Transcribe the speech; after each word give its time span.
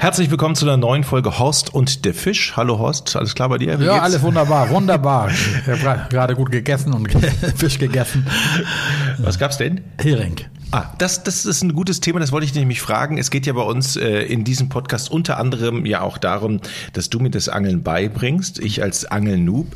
Herzlich 0.00 0.30
willkommen 0.30 0.54
zu 0.54 0.64
einer 0.64 0.78
neuen 0.78 1.04
Folge 1.04 1.38
Horst 1.38 1.74
und 1.74 2.06
der 2.06 2.14
Fisch. 2.14 2.56
Hallo 2.56 2.78
Horst, 2.78 3.16
alles 3.16 3.34
klar 3.34 3.50
bei 3.50 3.58
dir? 3.58 3.78
Wie 3.78 3.84
ja, 3.84 3.92
geht's? 3.92 4.04
alles 4.04 4.22
wunderbar, 4.22 4.70
wunderbar. 4.70 5.28
Ich 5.30 5.68
habe 5.68 6.08
gerade 6.08 6.34
gut 6.34 6.50
gegessen 6.50 6.94
und 6.94 7.12
Fisch 7.56 7.78
gegessen. 7.78 8.26
Was 9.18 9.38
gab's 9.38 9.58
denn? 9.58 9.82
Hering. 10.00 10.36
Ah, 10.72 10.92
das, 10.98 11.24
das 11.24 11.46
ist 11.46 11.62
ein 11.64 11.72
gutes 11.72 11.98
Thema, 11.98 12.20
das 12.20 12.30
wollte 12.30 12.46
ich 12.46 12.54
nämlich 12.54 12.80
fragen. 12.80 13.18
Es 13.18 13.32
geht 13.32 13.44
ja 13.44 13.52
bei 13.54 13.62
uns 13.62 13.96
äh, 13.96 14.22
in 14.22 14.44
diesem 14.44 14.68
Podcast 14.68 15.10
unter 15.10 15.36
anderem 15.36 15.84
ja 15.84 16.00
auch 16.00 16.16
darum, 16.16 16.60
dass 16.92 17.10
du 17.10 17.18
mir 17.18 17.30
das 17.30 17.48
Angeln 17.48 17.82
beibringst, 17.82 18.60
ich 18.60 18.80
als 18.80 19.04
Angelnoob. 19.04 19.66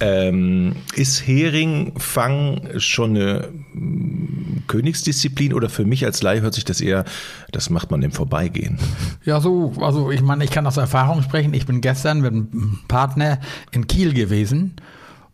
Ähm, 0.00 0.76
ist 0.94 1.26
Heringfang 1.26 2.68
schon 2.76 3.16
eine 3.16 3.48
mm, 3.72 4.64
Königsdisziplin 4.66 5.54
oder 5.54 5.70
für 5.70 5.86
mich 5.86 6.04
als 6.04 6.22
Laie 6.22 6.42
hört 6.42 6.52
sich 6.52 6.66
das 6.66 6.82
eher, 6.82 7.06
das 7.50 7.70
macht 7.70 7.90
man 7.90 8.02
im 8.02 8.12
Vorbeigehen? 8.12 8.78
Ja, 9.24 9.40
so, 9.40 9.72
also 9.80 10.10
ich 10.10 10.20
meine, 10.20 10.44
ich 10.44 10.50
kann 10.50 10.66
aus 10.66 10.76
Erfahrung 10.76 11.22
sprechen. 11.22 11.54
Ich 11.54 11.64
bin 11.64 11.80
gestern 11.80 12.20
mit 12.20 12.32
einem 12.32 12.80
Partner 12.88 13.40
in 13.70 13.86
Kiel 13.86 14.12
gewesen 14.12 14.74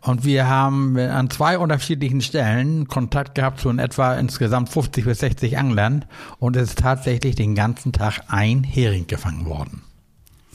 und 0.01 0.25
wir 0.25 0.49
haben 0.49 0.97
an 0.97 1.29
zwei 1.31 1.59
unterschiedlichen 1.59 2.21
Stellen 2.21 2.87
Kontakt 2.89 3.35
gehabt 3.35 3.61
zu 3.61 3.69
in 3.69 3.79
etwa 3.79 4.15
insgesamt 4.15 4.69
50 4.69 5.05
bis 5.05 5.19
60 5.21 5.59
Anglern 5.59 6.05
und 6.39 6.57
es 6.57 6.71
ist 6.71 6.79
tatsächlich 6.79 7.35
den 7.35 7.55
ganzen 7.55 7.93
Tag 7.93 8.21
ein 8.29 8.63
Hering 8.63 9.07
gefangen 9.07 9.47
worden. 9.47 9.83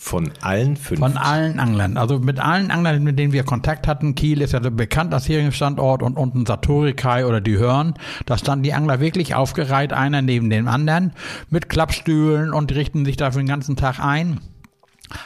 Von 0.03 0.31
allen 0.41 0.75
fünf? 0.75 0.99
Von 0.99 1.15
allen 1.15 1.61
Anglern. 1.61 1.95
Also 1.95 2.19
mit 2.19 2.37
allen 2.37 2.71
Anglern, 2.71 3.03
mit 3.03 3.17
denen 3.17 3.31
wir 3.31 3.43
Kontakt 3.43 3.87
hatten. 3.87 4.15
Kiel 4.15 4.41
ist 4.41 4.51
ja 4.51 4.59
bekannt 4.59 5.13
als 5.13 5.29
Heringstandort 5.29 6.03
und 6.03 6.17
unten 6.17 6.45
Satorikai 6.45 7.25
oder 7.25 7.39
die 7.39 7.57
Hörn. 7.57 7.93
Da 8.25 8.37
standen 8.37 8.63
die 8.63 8.73
Angler 8.73 8.99
wirklich 8.99 9.33
aufgereiht, 9.33 9.93
einer 9.93 10.21
neben 10.21 10.49
dem 10.49 10.67
anderen, 10.67 11.13
mit 11.49 11.69
Klappstühlen 11.69 12.53
und 12.53 12.75
richten 12.75 13.05
sich 13.05 13.15
dafür 13.15 13.43
den 13.43 13.47
ganzen 13.47 13.77
Tag 13.77 13.99
ein 13.99 14.41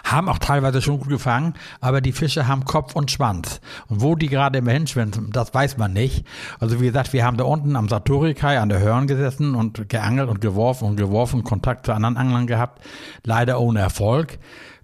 haben 0.04 0.30
auch 0.30 0.40
teilweise 0.40 0.82
schon 0.82 1.00
gut 1.00 1.10
gefangen, 1.10 1.54
aber 1.82 2.02
die 2.02 2.12
Fische 2.12 2.48
haben 2.48 2.66
Kopf 2.66 2.96
und 2.96 3.12
Schwanz. 3.12 3.62
Und 3.88 4.02
wo 4.02 4.16
die 4.16 4.28
gerade 4.28 4.60
immer 4.60 4.72
hinschwimmen, 4.72 5.30
das 5.32 5.54
weiß 5.54 5.78
man 5.78 5.94
nicht. 5.94 6.26
Also 6.60 6.80
wie 6.82 6.88
gesagt, 6.88 7.14
wir 7.14 7.26
haben 7.26 7.38
da 7.38 7.44
unten 7.44 7.76
am 7.76 7.90
Satorikai 7.90 8.60
an 8.60 8.70
der 8.70 8.80
Hörn 8.80 9.08
gesessen 9.08 9.56
und 9.56 9.90
geangelt 9.90 10.30
und 10.30 10.42
geworfen 10.42 10.86
und 10.86 10.98
geworfen, 10.98 11.44
Kontakt 11.44 11.86
zu 11.86 11.94
anderen 11.94 12.18
Anglern 12.18 12.48
gehabt, 12.48 12.82
leider 13.24 13.60
ohne 13.60 13.80
Erfolg. 13.80 14.40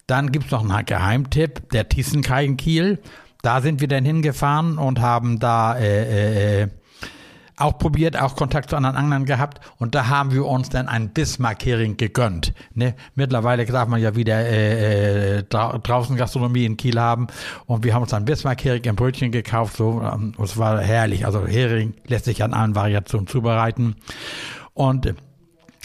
Dann 0.07 0.31
gibt's 0.31 0.51
noch 0.51 0.67
einen 0.67 0.85
Geheimtipp, 0.85 1.69
der 1.69 1.87
Tissenkai 1.87 2.45
in 2.45 2.57
Kiel. 2.57 2.99
Da 3.41 3.61
sind 3.61 3.81
wir 3.81 3.87
dann 3.87 4.05
hingefahren 4.05 4.77
und 4.77 5.01
haben 5.01 5.39
da 5.39 5.77
äh, 5.77 6.61
äh, 6.63 6.67
auch 7.57 7.77
probiert, 7.77 8.19
auch 8.19 8.35
Kontakt 8.35 8.69
zu 8.69 8.75
anderen 8.75 8.95
Anglern 8.95 9.25
gehabt 9.25 9.59
und 9.77 9.95
da 9.95 10.07
haben 10.07 10.31
wir 10.31 10.45
uns 10.45 10.69
dann 10.69 10.87
ein 10.87 11.09
Bismarck-Hering 11.09 11.97
gegönnt. 11.97 12.53
Ne? 12.73 12.95
Mittlerweile 13.15 13.65
darf 13.65 13.87
man 13.87 14.01
ja 14.01 14.15
wieder 14.15 14.39
äh, 14.39 15.39
äh, 15.39 15.43
draußen 15.43 16.15
Gastronomie 16.15 16.65
in 16.65 16.77
Kiel 16.77 16.99
haben 16.99 17.27
und 17.65 17.83
wir 17.83 17.93
haben 17.93 18.03
uns 18.03 18.13
ein 18.13 18.25
Bismarck-Hering 18.25 18.83
im 18.83 18.95
Brötchen 18.95 19.31
gekauft. 19.31 19.77
So, 19.77 20.01
ähm, 20.01 20.33
es 20.41 20.57
war 20.57 20.79
herrlich. 20.79 21.25
Also 21.25 21.45
Hering 21.45 21.93
lässt 22.07 22.25
sich 22.25 22.43
an 22.43 22.53
allen 22.53 22.75
Variationen 22.75 23.27
zubereiten 23.27 23.95
und 24.73 25.13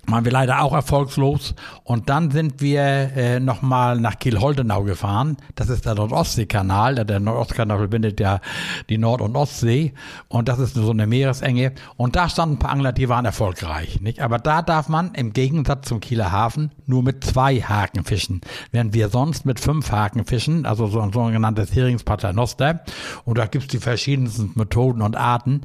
waren 0.09 0.25
wir 0.25 0.33
leider 0.33 0.63
auch 0.63 0.73
erfolgslos. 0.73 1.55
Und 1.85 2.09
dann 2.09 2.31
sind 2.31 2.61
wir 2.61 2.83
äh, 2.83 3.41
nochmal 3.41 4.01
nach 4.01 4.19
Kiel-Holdenau 4.19 4.85
gefahren. 4.85 5.37
Das 5.55 5.69
ist 5.69 5.87
der 5.87 5.95
Nordostseekanal. 5.95 7.05
Der 7.05 7.21
Nordostkanal 7.21 7.79
verbindet 7.79 8.21
ja 8.21 8.41
die 8.89 8.99
Nord- 8.99 9.21
und 9.21 9.37
Ostsee. 9.37 9.95
Und 10.29 10.49
das 10.49 10.59
ist 10.59 10.75
so 10.75 10.91
eine 10.91 11.07
Meeresenge. 11.07 11.73
Und 11.97 12.17
da 12.17 12.29
standen 12.29 12.57
ein 12.57 12.59
paar 12.59 12.71
Angler, 12.71 12.93
die 12.93 13.09
waren 13.09 13.25
erfolgreich. 13.25 14.01
Nicht? 14.01 14.21
Aber 14.21 14.39
da 14.39 14.63
darf 14.63 14.89
man 14.89 15.15
im 15.15 15.33
Gegensatz 15.33 15.89
zum 15.89 16.01
Kieler 16.01 16.33
Hafen 16.33 16.73
nur 16.87 17.03
mit 17.03 17.25
zwei 17.25 17.61
Haken 17.61 18.05
fischen. 18.05 18.41
Während 18.73 18.95
wir 18.95 19.09
sonst 19.11 19.45
mit 19.45 19.61
fünf 19.61 19.93
Haken 19.93 20.25
fischen, 20.25 20.67
also 20.67 20.87
so 20.87 21.01
ein 21.01 21.13
sogenanntes 21.13 21.75
Heringspaternoster. 21.75 22.81
Und 23.25 23.39
da 23.39 23.47
gibt's 23.47 23.69
die 23.69 23.79
verschiedensten 23.79 24.53
Methoden 24.55 25.03
und 25.03 25.17
Arten. 25.17 25.63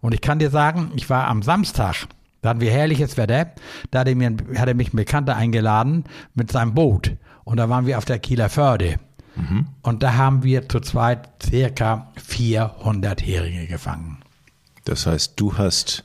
Und 0.00 0.14
ich 0.14 0.20
kann 0.20 0.38
dir 0.38 0.50
sagen, 0.50 0.90
ich 0.96 1.08
war 1.08 1.28
am 1.28 1.42
Samstag 1.42 2.06
da 2.44 2.50
hatten 2.50 2.60
wir 2.60 2.70
herrliches 2.70 3.16
Wetter. 3.16 3.52
Da 3.90 4.00
hat 4.00 4.08
er, 4.08 4.16
mir, 4.16 4.36
hat 4.56 4.68
er 4.68 4.74
mich 4.74 4.92
ein 4.92 4.98
Bekannter 4.98 5.34
eingeladen 5.34 6.04
mit 6.34 6.52
seinem 6.52 6.74
Boot. 6.74 7.16
Und 7.44 7.56
da 7.56 7.70
waren 7.70 7.86
wir 7.86 7.96
auf 7.96 8.04
der 8.04 8.18
Kieler 8.18 8.50
Förde. 8.50 8.96
Mhm. 9.34 9.68
Und 9.80 10.02
da 10.02 10.16
haben 10.16 10.42
wir 10.42 10.68
zu 10.68 10.80
zweit 10.80 11.30
circa 11.42 12.12
400 12.22 13.26
Heringe 13.26 13.66
gefangen. 13.66 14.18
Das 14.84 15.06
heißt, 15.06 15.40
du 15.40 15.56
hast 15.56 16.04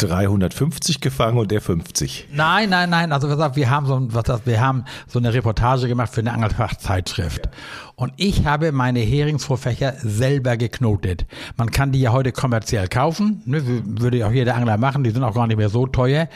350 0.00 1.00
gefangen 1.00 1.38
und 1.38 1.50
der 1.50 1.60
50. 1.60 2.28
Nein, 2.32 2.70
nein, 2.70 2.90
nein. 2.90 3.12
Also 3.12 3.28
was 3.28 3.56
wir 3.56 3.70
haben 3.70 3.86
so, 3.86 3.98
was 4.10 4.46
wir 4.46 4.60
haben 4.60 4.84
so 5.06 5.18
eine 5.18 5.32
Reportage 5.32 5.88
gemacht 5.88 6.12
für 6.12 6.20
eine 6.20 6.32
Angelfachzeitschrift. 6.32 7.48
Und 7.96 8.12
ich 8.16 8.46
habe 8.46 8.72
meine 8.72 9.00
Heringsvorfächer 9.00 9.94
selber 10.02 10.56
geknotet. 10.56 11.26
Man 11.56 11.70
kann 11.70 11.92
die 11.92 12.00
ja 12.00 12.12
heute 12.12 12.32
kommerziell 12.32 12.88
kaufen, 12.88 13.42
ne, 13.44 13.62
würde 13.84 14.26
auch 14.26 14.32
jeder 14.32 14.56
Angler 14.56 14.78
machen. 14.78 15.04
Die 15.04 15.10
sind 15.10 15.22
auch 15.22 15.34
gar 15.34 15.46
nicht 15.46 15.58
mehr 15.58 15.68
so 15.68 15.86
teuer. 15.86 16.28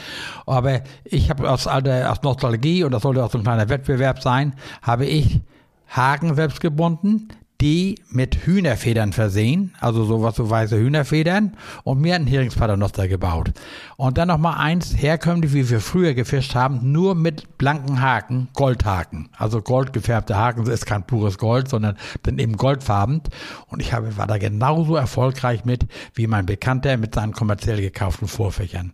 Aber 0.47 0.83
ich 1.05 1.31
habe 1.31 1.51
aus, 1.51 1.67
aus 1.67 2.23
Nostalgie 2.23 2.85
und 2.85 2.93
das 2.93 3.03
sollte 3.03 3.25
auch 3.25 3.31
so 3.31 3.39
ein 3.39 3.45
kleiner 3.45 3.69
Wettbewerb 3.69 4.23
sein, 4.23 4.55
habe 4.83 5.07
ich 5.07 5.41
Haken 5.89 6.35
selbst 6.35 6.61
gebunden, 6.61 7.29
die 7.65 7.95
mit 8.11 8.45
Hühnerfedern 8.45 9.15
versehen, 9.15 9.73
also 9.81 10.05
sowas 10.05 10.37
so 10.37 10.51
weiße 10.51 10.77
Hühnerfedern 10.77 11.57
und 11.83 11.99
mir 11.99 12.15
ein 12.15 12.27
Heringspaternoster 12.27 13.09
gebaut. 13.09 13.53
Und 13.97 14.19
dann 14.19 14.29
nochmal 14.29 14.57
eins, 14.59 14.95
herkömmlich, 14.95 15.55
wie 15.55 15.71
wir 15.71 15.81
früher 15.81 16.13
gefischt 16.13 16.55
haben, 16.55 16.93
nur 16.93 17.15
mit 17.15 17.57
blanken 17.57 18.03
Haken, 18.03 18.49
Goldhaken. 18.53 19.31
Also 19.39 19.63
goldgefärbte 19.63 20.37
Haken, 20.37 20.67
das 20.67 20.75
ist 20.75 20.85
kein 20.85 21.07
pures 21.07 21.39
Gold, 21.39 21.69
sondern 21.69 21.97
dann 22.25 22.39
eben 22.39 22.59
goldfarben. 22.59 23.23
Und 23.69 23.81
ich 23.81 23.95
habe, 23.95 24.15
war 24.19 24.27
da 24.27 24.37
genauso 24.37 24.97
erfolgreich 24.97 25.65
mit, 25.65 25.87
wie 26.13 26.27
mein 26.27 26.45
Bekannter 26.45 26.99
mit 26.99 27.15
seinen 27.15 27.33
kommerziell 27.33 27.81
gekauften 27.81 28.29
Vorfächern. 28.29 28.93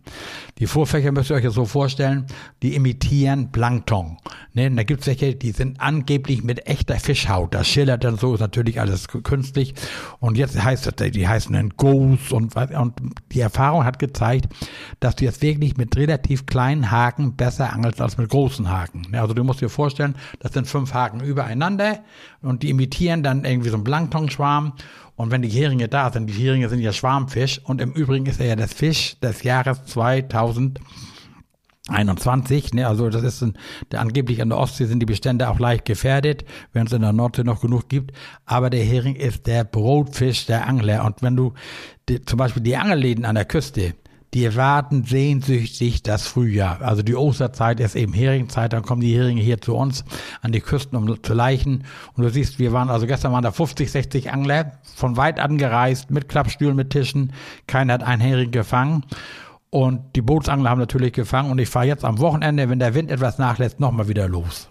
Die 0.59 0.65
Vorfächer 0.65 1.11
müsst 1.11 1.29
ihr 1.29 1.35
euch 1.35 1.43
ja 1.43 1.49
so 1.49 1.65
vorstellen, 1.65 2.25
die 2.61 2.75
imitieren 2.75 3.51
Plankton. 3.51 4.15
Ne? 4.53 4.67
Und 4.67 4.77
da 4.77 4.83
gibt's 4.83 5.07
welche, 5.07 5.35
die 5.35 5.51
sind 5.51 5.81
angeblich 5.81 6.41
mit 6.41 6.67
echter 6.67 6.95
Fischhaut. 7.01 7.53
Das 7.53 7.67
schillert 7.67 8.05
dann 8.05 8.15
so, 8.15 8.33
ist 8.33 8.39
natürlich 8.39 8.60
alles 8.79 9.07
künstlich. 9.07 9.73
Und 10.19 10.37
jetzt 10.37 10.61
heißt 10.61 10.87
es, 10.87 11.11
die 11.11 11.27
heißen 11.27 11.53
dann 11.53 11.69
Ghost 11.77 12.31
und, 12.31 12.55
und 12.55 12.93
die 13.31 13.39
Erfahrung 13.39 13.83
hat 13.85 13.99
gezeigt, 13.99 14.47
dass 14.99 15.15
du 15.15 15.25
jetzt 15.25 15.41
wirklich 15.41 15.77
mit 15.77 15.95
relativ 15.97 16.45
kleinen 16.45 16.91
Haken 16.91 17.35
besser 17.35 17.73
angelst 17.73 18.01
als 18.01 18.17
mit 18.17 18.29
großen 18.29 18.69
Haken. 18.69 19.07
Also 19.13 19.33
du 19.33 19.43
musst 19.43 19.61
dir 19.61 19.69
vorstellen, 19.69 20.15
das 20.39 20.53
sind 20.53 20.67
fünf 20.67 20.93
Haken 20.93 21.21
übereinander 21.21 21.99
und 22.41 22.63
die 22.63 22.69
imitieren 22.69 23.23
dann 23.23 23.45
irgendwie 23.45 23.69
so 23.69 23.75
einen 23.75 23.83
Planktonschwarm. 23.83 24.73
Und 25.15 25.29
wenn 25.29 25.41
die 25.41 25.49
Heringe 25.49 25.87
da 25.87 26.11
sind, 26.11 26.27
die 26.27 26.33
Heringe 26.33 26.69
sind 26.69 26.79
ja 26.79 26.93
Schwarmfisch 26.93 27.61
und 27.63 27.79
im 27.79 27.91
Übrigen 27.91 28.25
ist 28.25 28.39
er 28.39 28.47
ja 28.47 28.55
das 28.55 28.73
Fisch 28.73 29.19
des 29.19 29.43
Jahres 29.43 29.85
2000. 29.85 30.79
21, 31.87 32.73
ne, 32.73 32.87
also 32.87 33.09
das 33.09 33.23
ist 33.23 33.41
ein, 33.41 33.57
der, 33.91 34.01
angeblich 34.01 34.41
an 34.41 34.49
der 34.49 34.59
Ostsee 34.59 34.85
sind 34.85 34.99
die 34.99 35.07
Bestände 35.07 35.49
auch 35.49 35.59
leicht 35.59 35.85
gefährdet, 35.85 36.45
wenn 36.73 36.85
es 36.85 36.93
in 36.93 37.01
der 37.01 37.11
Nordsee 37.11 37.43
noch 37.43 37.61
genug 37.61 37.89
gibt. 37.89 38.11
Aber 38.45 38.69
der 38.69 38.83
Hering 38.83 39.15
ist 39.15 39.47
der 39.47 39.63
Brotfisch 39.63 40.45
der 40.45 40.67
Angler. 40.67 41.03
Und 41.05 41.23
wenn 41.23 41.35
du 41.35 41.53
die, 42.07 42.21
zum 42.23 42.37
Beispiel 42.37 42.61
die 42.61 42.77
Angelläden 42.77 43.25
an 43.25 43.35
der 43.35 43.45
Küste, 43.45 43.95
die 44.33 44.45
erwarten 44.45 45.03
sehnsüchtig 45.03 46.03
das 46.03 46.25
Frühjahr. 46.25 46.81
Also 46.81 47.01
die 47.01 47.15
Osterzeit 47.15 47.79
ist 47.81 47.95
eben 47.95 48.13
Heringzeit, 48.13 48.71
dann 48.71 48.83
kommen 48.83 49.01
die 49.01 49.13
Heringe 49.13 49.41
hier 49.41 49.59
zu 49.59 49.75
uns 49.75 50.05
an 50.41 50.53
die 50.53 50.61
Küsten, 50.61 50.97
um 50.97 51.21
zu 51.21 51.33
leichen. 51.33 51.83
Und 52.13 52.23
du 52.23 52.29
siehst, 52.29 52.57
wir 52.57 52.71
waren, 52.71 52.89
also 52.89 53.07
gestern 53.07 53.33
waren 53.33 53.43
da 53.43 53.51
50, 53.51 53.91
60 53.91 54.31
Angler, 54.31 54.73
von 54.95 55.17
weit 55.17 55.39
angereist, 55.39 56.11
mit 56.11 56.29
Klappstühlen, 56.29 56.75
mit 56.75 56.91
Tischen. 56.91 57.33
Keiner 57.67 57.93
hat 57.93 58.03
einen 58.03 58.21
Hering 58.21 58.51
gefangen. 58.51 59.03
Und 59.71 60.17
die 60.17 60.21
Bootsangler 60.21 60.69
haben 60.69 60.79
natürlich 60.79 61.13
gefangen 61.13 61.49
und 61.49 61.57
ich 61.57 61.69
fahre 61.69 61.85
jetzt 61.85 62.03
am 62.03 62.19
Wochenende, 62.19 62.69
wenn 62.69 62.79
der 62.79 62.93
Wind 62.93 63.09
etwas 63.09 63.37
nachlässt, 63.37 63.79
nochmal 63.79 64.09
wieder 64.09 64.27
los. 64.27 64.69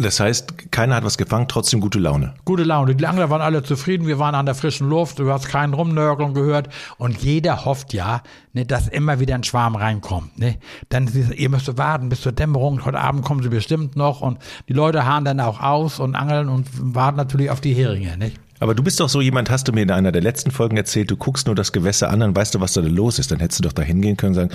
Das 0.00 0.20
heißt, 0.20 0.70
keiner 0.70 0.94
hat 0.94 1.04
was 1.04 1.18
gefangen, 1.18 1.48
trotzdem 1.48 1.80
gute 1.80 1.98
Laune. 1.98 2.34
Gute 2.44 2.62
Laune. 2.62 2.94
Die 2.94 3.04
Angler 3.04 3.30
waren 3.30 3.40
alle 3.40 3.64
zufrieden. 3.64 4.06
Wir 4.06 4.20
waren 4.20 4.36
an 4.36 4.46
der 4.46 4.54
frischen 4.54 4.88
Luft. 4.88 5.18
Du 5.18 5.32
hast 5.32 5.48
keinen 5.48 5.74
Rumnörgeln 5.74 6.34
gehört. 6.34 6.68
Und 6.98 7.20
jeder 7.20 7.64
hofft 7.64 7.92
ja, 7.92 8.22
ne, 8.52 8.64
dass 8.64 8.86
immer 8.86 9.18
wieder 9.18 9.34
ein 9.34 9.42
Schwarm 9.42 9.74
reinkommt. 9.74 10.38
Ne? 10.38 10.58
Dann, 10.88 11.10
ihr 11.34 11.48
müsst 11.48 11.76
warten 11.78 12.10
bis 12.10 12.20
zur 12.20 12.30
Dämmerung. 12.30 12.84
Heute 12.84 13.00
Abend 13.00 13.24
kommen 13.24 13.42
sie 13.42 13.48
bestimmt 13.48 13.96
noch. 13.96 14.20
Und 14.20 14.38
die 14.68 14.72
Leute 14.72 15.04
haaren 15.04 15.24
dann 15.24 15.40
auch 15.40 15.60
aus 15.60 15.98
und 15.98 16.14
angeln 16.14 16.48
und 16.48 16.68
warten 16.94 17.16
natürlich 17.16 17.50
auf 17.50 17.60
die 17.60 17.74
Heringe. 17.74 18.16
Nicht? 18.18 18.38
Aber 18.60 18.74
du 18.74 18.82
bist 18.82 19.00
doch 19.00 19.08
so 19.08 19.20
jemand, 19.20 19.50
hast 19.50 19.68
du 19.68 19.72
mir 19.72 19.82
in 19.82 19.90
einer 19.90 20.12
der 20.12 20.22
letzten 20.22 20.50
Folgen 20.50 20.76
erzählt, 20.76 21.10
du 21.10 21.16
guckst 21.16 21.46
nur 21.46 21.54
das 21.54 21.72
Gewässer 21.72 22.10
an, 22.10 22.20
dann 22.20 22.34
weißt 22.36 22.54
du, 22.54 22.60
was 22.60 22.72
da 22.72 22.80
los 22.80 23.18
ist. 23.18 23.30
Dann 23.30 23.40
hättest 23.40 23.60
du 23.60 23.64
doch 23.64 23.72
da 23.72 23.82
hingehen 23.82 24.16
können 24.16 24.30
und 24.30 24.34
sagen, 24.34 24.50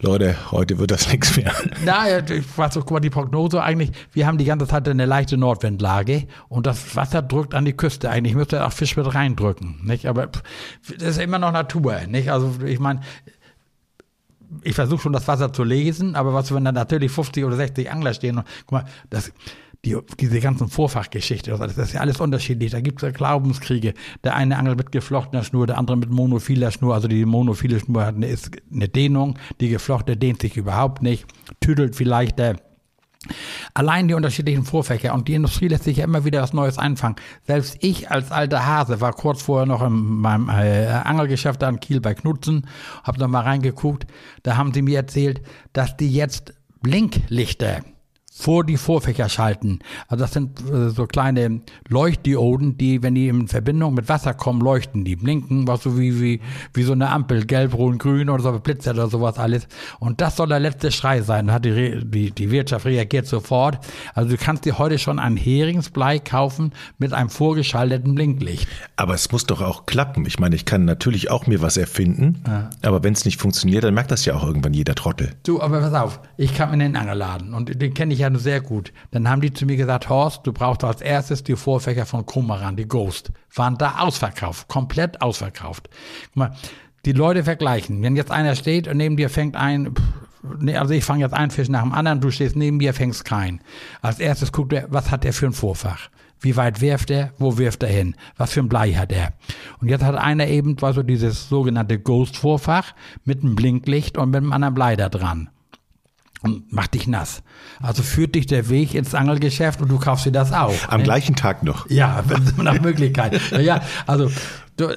Leute, 0.00 0.36
heute 0.50 0.78
wird 0.78 0.90
das 0.90 1.08
nichts 1.12 1.36
mehr. 1.36 1.52
Na, 1.84 2.18
ich 2.18 2.58
weiß 2.58 2.74
doch, 2.74 2.82
guck 2.82 2.92
mal, 2.92 3.00
die 3.00 3.10
Prognose 3.10 3.62
eigentlich, 3.62 3.92
wir 4.12 4.26
haben 4.26 4.38
die 4.38 4.44
ganze 4.44 4.66
Zeit 4.66 4.88
eine 4.88 5.06
leichte 5.06 5.36
Nordwindlage 5.36 6.26
und 6.48 6.66
das 6.66 6.96
Wasser 6.96 7.22
drückt 7.22 7.54
an 7.54 7.64
die 7.64 7.72
Küste 7.72 8.10
eigentlich. 8.10 8.34
müsste 8.34 8.64
auch 8.64 8.72
Fisch 8.72 8.96
mit 8.96 9.14
reindrücken, 9.14 9.80
nicht? 9.84 10.06
Aber 10.06 10.26
das 10.26 11.08
ist 11.08 11.18
immer 11.18 11.38
noch 11.38 11.52
Natur, 11.52 12.00
nicht? 12.08 12.30
Also, 12.30 12.54
ich 12.64 12.78
meine, 12.78 13.00
ich 14.62 14.74
versuche 14.74 15.02
schon 15.02 15.12
das 15.12 15.26
Wasser 15.28 15.52
zu 15.52 15.64
lesen, 15.64 16.14
aber 16.14 16.34
was, 16.34 16.54
wenn 16.54 16.64
da 16.64 16.72
natürlich 16.72 17.10
50 17.10 17.44
oder 17.44 17.56
60 17.56 17.90
Angler 17.90 18.14
stehen 18.14 18.38
und 18.38 18.46
guck 18.66 18.72
mal, 18.72 18.84
das, 19.10 19.32
die, 19.86 19.96
diese 20.20 20.40
ganzen 20.40 20.68
Vorfachgeschichte, 20.68 21.56
das 21.56 21.78
ist 21.78 21.94
ja 21.94 22.00
alles 22.00 22.20
unterschiedlich. 22.20 22.72
Da 22.72 22.80
gibt 22.80 22.98
es 22.98 23.06
ja 23.06 23.12
Glaubenskriege. 23.12 23.94
Der 24.24 24.34
eine 24.34 24.58
angelt 24.58 24.76
mit 24.76 24.92
geflochtener 24.92 25.44
Schnur, 25.44 25.66
der 25.66 25.78
andere 25.78 25.96
mit 25.96 26.10
monophiler 26.10 26.72
Schnur. 26.72 26.94
Also 26.94 27.08
die 27.08 27.24
monophile 27.24 27.78
Schnur 27.80 28.04
hat 28.04 28.16
eine, 28.16 28.26
ist 28.26 28.50
eine 28.72 28.88
Dehnung, 28.88 29.38
die 29.60 29.68
geflochtene 29.68 30.16
dehnt 30.16 30.42
sich 30.42 30.56
überhaupt 30.56 31.02
nicht, 31.02 31.26
tüdelt 31.60 31.96
vielleicht 31.96 32.38
der 32.38 32.56
Allein 33.74 34.06
die 34.06 34.14
unterschiedlichen 34.14 34.64
Vorfächer 34.64 35.12
und 35.12 35.26
die 35.26 35.34
Industrie 35.34 35.66
lässt 35.66 35.82
sich 35.82 35.96
ja 35.96 36.04
immer 36.04 36.24
wieder 36.24 36.42
was 36.42 36.52
Neues 36.52 36.78
einfangen. 36.78 37.16
Selbst 37.44 37.78
ich 37.80 38.08
als 38.08 38.30
alter 38.30 38.66
Hase 38.66 39.00
war 39.00 39.12
kurz 39.14 39.42
vorher 39.42 39.66
noch 39.66 39.82
in 39.82 39.92
meinem 39.92 40.48
äh, 40.48 40.86
Angelgeschäft 40.86 41.60
da 41.60 41.68
in 41.68 41.80
Kiel 41.80 42.00
bei 42.00 42.14
Knutzen, 42.14 42.68
habe 43.02 43.18
noch 43.18 43.26
mal 43.26 43.40
reingeguckt. 43.40 44.06
Da 44.44 44.56
haben 44.56 44.72
sie 44.72 44.82
mir 44.82 44.98
erzählt, 44.98 45.40
dass 45.72 45.96
die 45.96 46.12
jetzt 46.12 46.54
Blinklichter 46.82 47.80
vor 48.38 48.64
die 48.64 48.76
Vorfächer 48.76 49.30
schalten. 49.30 49.78
Also 50.08 50.24
das 50.24 50.32
sind 50.32 50.60
äh, 50.70 50.90
so 50.90 51.06
kleine 51.06 51.62
Leuchtdioden, 51.88 52.76
die, 52.76 53.02
wenn 53.02 53.14
die 53.14 53.28
in 53.28 53.48
Verbindung 53.48 53.94
mit 53.94 54.10
Wasser 54.10 54.34
kommen, 54.34 54.60
leuchten. 54.60 55.04
Die 55.04 55.16
blinken, 55.16 55.66
was 55.66 55.82
so 55.82 55.98
wie, 55.98 56.20
wie, 56.20 56.40
wie 56.74 56.82
so 56.82 56.92
eine 56.92 57.08
Ampel, 57.08 57.46
gelb, 57.46 57.72
rot, 57.74 57.98
grün 57.98 58.28
oder 58.28 58.42
so, 58.42 58.58
Blitzer 58.58 58.90
oder 58.90 59.08
sowas 59.08 59.38
alles. 59.38 59.66
Und 60.00 60.20
das 60.20 60.36
soll 60.36 60.48
der 60.48 60.60
letzte 60.60 60.92
Schrei 60.92 61.22
sein. 61.22 61.50
Hat 61.50 61.64
die, 61.64 62.04
die, 62.04 62.30
die 62.30 62.50
Wirtschaft 62.50 62.84
reagiert 62.84 63.26
sofort. 63.26 63.78
Also 64.14 64.28
du 64.28 64.36
kannst 64.36 64.66
dir 64.66 64.78
heute 64.78 64.98
schon 64.98 65.18
ein 65.18 65.38
Heringsblei 65.38 66.18
kaufen 66.18 66.72
mit 66.98 67.14
einem 67.14 67.30
vorgeschalteten 67.30 68.14
Blinklicht. 68.14 68.68
Aber 68.96 69.14
es 69.14 69.32
muss 69.32 69.46
doch 69.46 69.62
auch 69.62 69.86
klappen. 69.86 70.26
Ich 70.26 70.38
meine, 70.38 70.56
ich 70.56 70.66
kann 70.66 70.84
natürlich 70.84 71.30
auch 71.30 71.46
mir 71.46 71.62
was 71.62 71.78
erfinden, 71.78 72.42
ja. 72.46 72.68
aber 72.82 73.02
wenn 73.02 73.14
es 73.14 73.24
nicht 73.24 73.40
funktioniert, 73.40 73.84
dann 73.84 73.94
merkt 73.94 74.10
das 74.10 74.26
ja 74.26 74.34
auch 74.34 74.44
irgendwann 74.44 74.74
jeder 74.74 74.94
Trottel. 74.94 75.30
Du, 75.44 75.62
aber 75.62 75.80
pass 75.80 75.94
auf, 75.94 76.20
ich 76.36 76.54
kam 76.54 76.74
in 76.74 76.80
den 76.80 76.96
Angelladen 76.96 77.54
und 77.54 77.80
den 77.80 77.94
kenne 77.94 78.12
ich 78.12 78.20
ja 78.20 78.25
ja 78.32 78.38
sehr 78.38 78.60
gut. 78.60 78.92
Dann 79.10 79.28
haben 79.28 79.40
die 79.40 79.52
zu 79.52 79.66
mir 79.66 79.76
gesagt, 79.76 80.08
Horst, 80.08 80.46
du 80.46 80.52
brauchst 80.52 80.84
als 80.84 81.00
erstes 81.00 81.42
die 81.42 81.56
Vorfächer 81.56 82.06
von 82.06 82.26
Kumaran, 82.26 82.76
die 82.76 82.88
Ghost. 82.88 83.32
Waren 83.54 83.78
da 83.78 83.98
ausverkauft, 83.98 84.68
komplett 84.68 85.22
ausverkauft. 85.22 85.88
Guck 86.26 86.36
mal, 86.36 86.50
die 87.04 87.12
Leute 87.12 87.44
vergleichen. 87.44 88.02
Wenn 88.02 88.16
jetzt 88.16 88.30
einer 88.30 88.56
steht 88.56 88.88
und 88.88 88.96
neben 88.96 89.16
dir 89.16 89.30
fängt 89.30 89.56
ein, 89.56 89.94
nee, 90.58 90.76
also 90.76 90.92
ich 90.92 91.04
fange 91.04 91.22
jetzt 91.22 91.34
einen 91.34 91.50
Fisch 91.50 91.68
nach 91.68 91.82
dem 91.82 91.92
anderen, 91.92 92.20
du 92.20 92.30
stehst 92.30 92.56
neben 92.56 92.76
mir, 92.76 92.94
fängst 92.94 93.24
keinen. 93.24 93.60
Als 94.02 94.18
erstes 94.18 94.52
guckt 94.52 94.72
er, 94.72 94.86
was 94.90 95.10
hat 95.10 95.24
er 95.24 95.32
für 95.32 95.46
ein 95.46 95.52
Vorfach? 95.52 96.08
Wie 96.40 96.56
weit 96.56 96.80
wirft 96.80 97.10
er? 97.10 97.32
Wo 97.38 97.56
wirft 97.56 97.82
er 97.82 97.88
hin? 97.88 98.14
Was 98.36 98.52
für 98.52 98.60
ein 98.60 98.68
Blei 98.68 98.92
hat 98.92 99.10
er? 99.10 99.32
Und 99.80 99.88
jetzt 99.88 100.04
hat 100.04 100.16
einer 100.16 100.48
eben 100.48 100.76
also 100.82 101.02
dieses 101.02 101.48
sogenannte 101.48 101.98
Ghost-Vorfach 101.98 102.92
mit 103.24 103.42
einem 103.42 103.54
Blinklicht 103.54 104.18
und 104.18 104.30
mit 104.30 104.42
einem 104.42 104.52
anderen 104.52 104.74
Blei 104.74 104.96
da 104.96 105.08
dran 105.08 105.48
und 106.46 106.72
macht 106.72 106.94
dich 106.94 107.06
nass. 107.06 107.42
Also 107.80 108.02
führt 108.02 108.34
dich 108.34 108.46
der 108.46 108.68
Weg 108.68 108.94
ins 108.94 109.14
Angelgeschäft 109.14 109.80
und 109.80 109.88
du 109.88 109.98
kaufst 109.98 110.26
dir 110.26 110.32
das 110.32 110.52
auch. 110.52 110.74
Am 110.88 110.98
ne? 110.98 111.04
gleichen 111.04 111.36
Tag 111.36 111.62
noch. 111.62 111.88
Ja, 111.90 112.22
nach 112.56 112.80
Möglichkeit. 112.80 113.40
ja, 113.60 113.82
also 114.06 114.30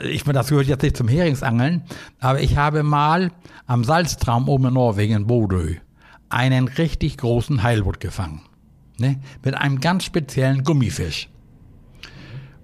ich 0.04 0.26
meine, 0.26 0.40
das 0.40 0.50
gehört 0.50 0.68
jetzt 0.68 0.84
nicht 0.84 0.98
zum 0.98 1.08
Heringsangeln, 1.08 1.84
aber 2.20 2.42
ich 2.42 2.58
habe 2.58 2.84
mal 2.84 3.32
am 3.66 3.84
Salztraum 3.84 4.50
oben 4.50 4.66
in 4.66 4.74
Norwegen 4.74 5.16
in 5.16 5.28
Bodø 5.28 5.76
einen 6.30 6.68
richtig 6.68 7.18
großen 7.18 7.64
Heilbutt 7.64 8.00
gefangen. 8.00 8.42
Ne? 8.98 9.20
Mit 9.44 9.56
einem 9.56 9.80
ganz 9.80 10.04
speziellen 10.04 10.64
Gummifisch. 10.64 11.30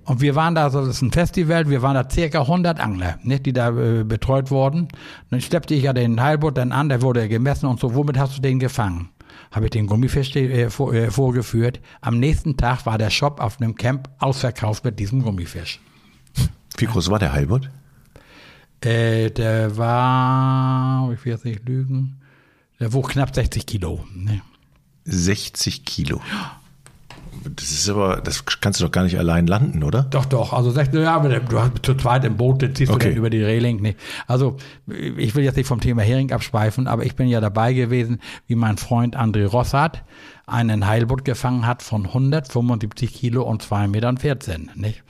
Und 0.05 0.21
wir 0.21 0.35
waren 0.35 0.53
da, 0.53 0.65
also 0.65 0.81
das 0.85 0.97
ist 0.97 1.01
ein 1.01 1.11
Festival, 1.11 1.69
wir 1.69 1.81
waren 1.81 1.95
da 1.95 2.07
circa 2.07 2.41
100 2.41 2.79
Angler, 2.79 3.17
ne, 3.23 3.39
die 3.39 3.53
da 3.53 3.69
äh, 3.69 4.03
betreut 4.03 4.51
wurden. 4.51 4.87
Dann 5.31 5.41
schleppte 5.41 5.73
ich 5.73 5.83
ja 5.83 5.93
den 5.93 6.21
Heilboot 6.21 6.57
dann 6.57 6.71
an, 6.71 6.89
der 6.89 7.01
wurde 7.01 7.27
gemessen 7.27 7.65
und 7.65 7.79
so, 7.79 7.95
womit 7.95 8.17
hast 8.17 8.37
du 8.37 8.41
den 8.41 8.59
gefangen? 8.59 9.09
Habe 9.51 9.65
ich 9.65 9.71
den 9.71 9.87
Gummifisch 9.87 10.35
äh, 10.35 10.69
vor, 10.69 10.93
äh, 10.93 11.09
vorgeführt. 11.09 11.79
Am 12.01 12.19
nächsten 12.19 12.55
Tag 12.55 12.85
war 12.85 12.99
der 12.99 13.09
Shop 13.09 13.39
auf 13.39 13.59
einem 13.59 13.75
Camp 13.75 14.09
ausverkauft 14.19 14.85
mit 14.85 14.99
diesem 14.99 15.23
Gummifisch. 15.23 15.79
Wie 16.77 16.85
groß 16.85 17.09
war 17.09 17.19
der 17.19 17.33
Heilboot? 17.33 17.69
Äh, 18.81 19.31
der 19.31 19.75
war, 19.77 21.11
ich 21.13 21.25
will 21.25 21.31
jetzt 21.33 21.45
nicht 21.45 21.67
lügen, 21.67 22.21
der 22.79 22.93
wog 22.93 23.09
knapp 23.09 23.33
60 23.33 23.65
Kilo. 23.65 24.05
Ne? 24.13 24.41
60 25.05 25.83
Kilo. 25.85 26.21
Ja. 26.31 26.59
Das 27.55 27.71
ist 27.71 27.89
aber, 27.89 28.21
das 28.21 28.45
kannst 28.45 28.79
du 28.79 28.85
doch 28.85 28.91
gar 28.91 29.03
nicht 29.03 29.17
allein 29.17 29.47
landen, 29.47 29.83
oder? 29.83 30.03
Doch, 30.03 30.25
doch. 30.25 30.53
Also 30.53 30.71
ja, 30.79 31.15
aber 31.15 31.39
du 31.39 31.59
hast 31.59 31.71
zu 31.83 31.95
zweit 31.95 32.25
im 32.25 32.37
Boot, 32.37 32.61
dann 32.61 32.75
ziehst 32.75 32.91
okay. 32.91 33.05
du 33.05 33.09
dann 33.09 33.17
über 33.17 33.29
die 33.29 33.43
Reling. 33.43 33.81
Nee. 33.81 33.95
Also 34.27 34.57
ich 34.87 35.35
will 35.35 35.43
jetzt 35.43 35.55
nicht 35.55 35.67
vom 35.67 35.79
Thema 35.79 36.01
Hering 36.01 36.31
abschweifen, 36.31 36.87
aber 36.87 37.05
ich 37.05 37.15
bin 37.15 37.27
ja 37.27 37.41
dabei 37.41 37.73
gewesen, 37.73 38.19
wie 38.47 38.55
mein 38.55 38.77
Freund 38.77 39.17
André 39.17 39.45
Rossart 39.45 40.03
einen 40.47 40.87
Heilboot 40.87 41.25
gefangen 41.25 41.65
hat 41.65 41.81
von 41.81 42.05
175 42.05 43.13
Kilo 43.13 43.43
und 43.43 43.63
2,14 43.63 43.87
Meter. 43.87 44.13
Nicht? 44.75 45.03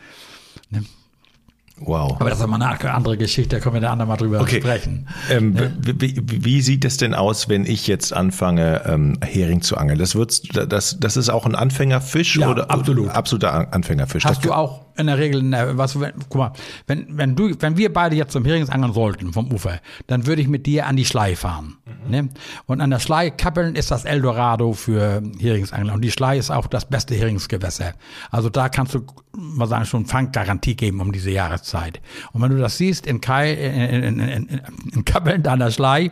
Wow. 1.77 2.15
Aber 2.19 2.29
das 2.29 2.39
ist 2.39 2.47
mal 2.47 2.61
eine 2.61 2.93
andere 2.93 3.17
Geschichte, 3.17 3.57
da 3.57 3.61
können 3.61 3.75
wir 3.75 3.81
da 3.81 3.91
andere 3.91 4.07
mal 4.07 4.15
drüber 4.15 4.39
okay. 4.39 4.61
sprechen. 4.61 5.07
Ähm, 5.29 5.53
ne? 5.53 5.75
wie, 5.81 6.21
wie, 6.25 6.61
sieht 6.61 6.85
es 6.85 6.95
denn 6.97 7.13
aus, 7.13 7.49
wenn 7.49 7.65
ich 7.65 7.85
jetzt 7.87 8.13
anfange, 8.13 8.83
ähm, 8.85 9.17
Hering 9.21 9.61
zu 9.61 9.75
angeln? 9.75 9.99
Das, 9.99 10.15
wird, 10.15 10.71
das, 10.71 10.97
das 10.99 11.17
ist 11.17 11.29
auch 11.29 11.45
ein 11.45 11.53
Anfängerfisch 11.53 12.37
ja, 12.37 12.49
oder 12.49 12.71
absolut. 12.71 13.09
absoluter 13.09 13.73
Anfängerfisch? 13.73 14.23
Hast 14.23 14.37
das 14.37 14.43
du 14.43 14.53
auch 14.53 14.84
in 14.97 15.07
der 15.07 15.17
Regel, 15.17 15.41
was, 15.77 15.99
wenn, 15.99 16.13
guck 16.29 16.35
mal, 16.35 16.51
wenn, 16.87 17.17
wenn 17.17 17.35
du, 17.35 17.51
wenn 17.59 17.77
wir 17.77 17.91
beide 17.91 18.15
jetzt 18.15 18.31
zum 18.31 18.45
Heringsangeln 18.45 18.93
sollten 18.93 19.33
vom 19.33 19.51
Ufer, 19.51 19.79
dann 20.07 20.25
würde 20.25 20.41
ich 20.41 20.47
mit 20.47 20.65
dir 20.65 20.87
an 20.87 20.95
die 20.95 21.05
Schlei 21.05 21.35
fahren. 21.35 21.77
Mhm. 21.85 22.11
Ne? 22.11 22.29
Und 22.65 22.81
an 22.81 22.89
der 22.89 22.99
Schlei 22.99 23.29
Kappeln 23.29 23.75
ist 23.75 23.91
das 23.91 24.05
Eldorado 24.05 24.73
für 24.73 25.21
Heringsangler. 25.39 25.93
Und 25.93 26.01
die 26.01 26.11
Schlei 26.11 26.37
ist 26.37 26.51
auch 26.51 26.67
das 26.67 26.85
beste 26.85 27.15
Heringsgewässer. 27.15 27.93
Also 28.31 28.49
da 28.49 28.69
kannst 28.69 28.93
du, 28.93 29.05
mal 29.33 29.67
sagen, 29.67 29.85
schon 29.85 30.05
Fanggarantie 30.05 30.75
geben 30.75 31.01
um 31.01 31.11
diese 31.11 31.31
Jahreszeit. 31.31 32.01
Und 32.31 32.41
wenn 32.41 32.51
du 32.51 32.57
das 32.57 32.77
siehst 32.77 33.05
in, 33.05 33.21
Kai, 33.21 33.53
in, 33.53 34.03
in, 34.03 34.19
in, 34.19 34.61
in 34.93 35.05
Kappeln, 35.05 35.43
da 35.43 35.53
an 35.53 35.59
der 35.59 35.71
Schlei, 35.71 36.11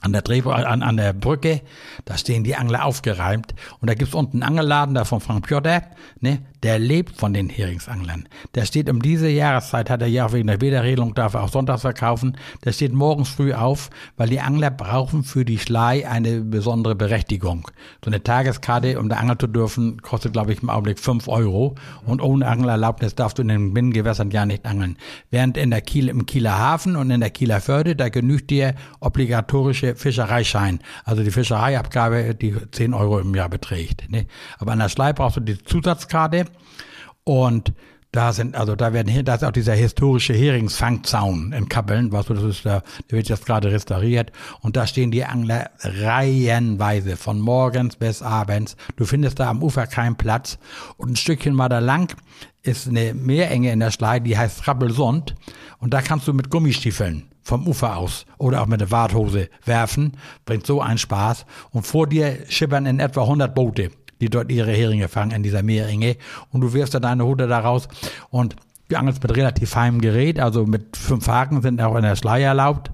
an 0.00 0.12
der 0.12 0.22
Dreh 0.22 0.42
an, 0.42 0.82
an 0.82 0.96
der 0.96 1.12
Brücke, 1.12 1.62
da 2.04 2.16
stehen 2.16 2.44
die 2.44 2.54
Angler 2.56 2.84
aufgereimt 2.84 3.54
und 3.80 3.90
da 3.90 3.94
gibt's 3.94 4.14
unten 4.14 4.42
einen 4.42 4.58
Angelladen 4.58 4.94
da 4.94 5.04
von 5.04 5.20
Frank 5.20 5.46
Piotr, 5.46 5.82
ne, 6.20 6.40
der 6.62 6.78
lebt 6.78 7.16
von 7.16 7.32
den 7.32 7.48
Heringsanglern. 7.48 8.28
Der 8.54 8.64
steht 8.64 8.90
um 8.90 9.00
diese 9.00 9.28
Jahreszeit, 9.28 9.90
hat 9.90 10.02
er 10.02 10.08
ja 10.08 10.26
auch 10.26 10.32
wegen 10.32 10.48
der 10.48 10.60
Wederregelung, 10.60 11.14
darf 11.14 11.34
er 11.34 11.44
auch 11.44 11.50
sonntags 11.50 11.82
verkaufen, 11.82 12.36
der 12.64 12.72
steht 12.72 12.92
morgens 12.92 13.28
früh 13.28 13.52
auf, 13.52 13.90
weil 14.16 14.28
die 14.28 14.40
Angler 14.40 14.70
brauchen 14.70 15.22
für 15.22 15.44
die 15.44 15.58
Schlei 15.58 16.08
eine 16.08 16.40
besondere 16.40 16.94
Berechtigung. 16.94 17.68
So 18.04 18.10
eine 18.10 18.22
Tageskarte, 18.22 18.98
um 18.98 19.08
da 19.08 19.16
angeln 19.16 19.38
zu 19.38 19.46
dürfen, 19.46 20.02
kostet, 20.02 20.32
glaube 20.32 20.52
ich, 20.52 20.62
im 20.62 20.70
Augenblick 20.70 20.98
fünf 20.98 21.28
Euro 21.28 21.76
und 22.04 22.20
ohne 22.20 22.46
Angelerlaubnis 22.46 23.14
darfst 23.14 23.38
du 23.38 23.42
in 23.42 23.48
den 23.48 23.74
Binnengewässern 23.74 24.30
ja 24.30 24.44
nicht 24.44 24.66
angeln. 24.66 24.96
Während 25.30 25.56
in 25.56 25.70
der 25.70 25.80
Kiel, 25.80 26.08
im 26.08 26.26
Kieler 26.26 26.58
Hafen 26.58 26.96
und 26.96 27.10
in 27.10 27.20
der 27.20 27.30
Kieler 27.30 27.60
Förde, 27.60 27.94
da 27.94 28.08
genügt 28.08 28.50
dir 28.50 28.74
obligatorische 29.00 29.94
Fischereischein, 29.94 30.80
also 31.04 31.22
die 31.22 31.30
Fischereiabgabe, 31.30 32.34
die 32.34 32.56
zehn 32.72 32.94
Euro 32.94 33.20
im 33.20 33.34
Jahr 33.34 33.48
beträgt. 33.48 34.10
Ne? 34.10 34.26
Aber 34.58 34.72
an 34.72 34.80
der 34.80 34.88
Schlei 34.88 35.12
brauchst 35.12 35.36
du 35.36 35.40
die 35.40 35.58
Zusatzkarte 35.62 36.46
und 37.28 37.74
da 38.10 38.32
sind, 38.32 38.56
also 38.56 38.74
da 38.74 38.94
werden, 38.94 39.22
da 39.26 39.34
ist 39.34 39.44
auch 39.44 39.52
dieser 39.52 39.74
historische 39.74 40.32
Heringsfangzaun 40.32 41.52
in 41.52 41.68
Kappeln, 41.68 42.10
was 42.10 42.24
das 42.24 42.42
ist, 42.42 42.64
da, 42.64 42.82
der 43.10 43.18
wird 43.18 43.28
jetzt 43.28 43.44
gerade 43.44 43.70
restauriert. 43.70 44.32
Und 44.60 44.76
da 44.76 44.86
stehen 44.86 45.10
die 45.10 45.26
Angler 45.26 45.68
reihenweise, 45.80 47.18
von 47.18 47.38
morgens 47.38 47.96
bis 47.96 48.22
abends. 48.22 48.78
Du 48.96 49.04
findest 49.04 49.40
da 49.40 49.50
am 49.50 49.62
Ufer 49.62 49.86
keinen 49.86 50.16
Platz. 50.16 50.58
Und 50.96 51.10
ein 51.10 51.16
Stückchen 51.16 51.54
mal 51.54 51.68
da 51.68 51.80
lang 51.80 52.16
ist 52.62 52.88
eine 52.88 53.12
Meerenge 53.12 53.72
in 53.72 53.80
der 53.80 53.90
Schlei, 53.90 54.20
die 54.20 54.38
heißt 54.38 54.66
Rappelsund. 54.66 55.34
Und 55.78 55.92
da 55.92 56.00
kannst 56.00 56.26
du 56.26 56.32
mit 56.32 56.48
Gummistiefeln 56.48 57.28
vom 57.42 57.68
Ufer 57.68 57.98
aus 57.98 58.24
oder 58.38 58.62
auch 58.62 58.66
mit 58.66 58.80
der 58.80 58.90
Warthose 58.90 59.50
werfen. 59.66 60.16
Bringt 60.46 60.66
so 60.66 60.80
einen 60.80 60.96
Spaß. 60.96 61.44
Und 61.72 61.86
vor 61.86 62.06
dir 62.06 62.38
schippern 62.48 62.86
in 62.86 63.00
etwa 63.00 63.20
100 63.20 63.54
Boote 63.54 63.90
die 64.20 64.30
dort 64.30 64.50
ihre 64.50 64.72
Heringe 64.72 65.08
fangen 65.08 65.32
in 65.32 65.42
dieser 65.42 65.62
Meerenge. 65.62 66.16
Und 66.50 66.60
du 66.60 66.72
wirfst 66.72 66.94
dann 66.94 67.02
deine 67.02 67.24
Hude 67.24 67.46
da 67.46 67.60
raus 67.60 67.88
und 68.30 68.56
du 68.88 68.96
angelst 68.96 69.22
mit 69.22 69.36
relativ 69.36 69.70
feinem 69.70 70.00
Gerät, 70.00 70.40
also 70.40 70.66
mit 70.66 70.96
fünf 70.96 71.26
Haken 71.28 71.62
sind 71.62 71.80
auch 71.80 71.96
in 71.96 72.02
der 72.02 72.16
Schleier 72.16 72.48
erlaubt. 72.48 72.90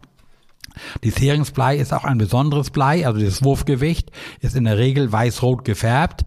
Dieses 1.02 1.20
Heringsblei 1.20 1.76
ist 1.76 1.92
auch 1.92 2.04
ein 2.04 2.18
besonderes 2.18 2.70
Blei, 2.70 3.06
also 3.06 3.20
das 3.20 3.42
Wurfgewicht 3.42 4.10
ist 4.40 4.56
in 4.56 4.64
der 4.64 4.78
Regel 4.78 5.12
weiß-rot 5.12 5.64
gefärbt 5.64 6.24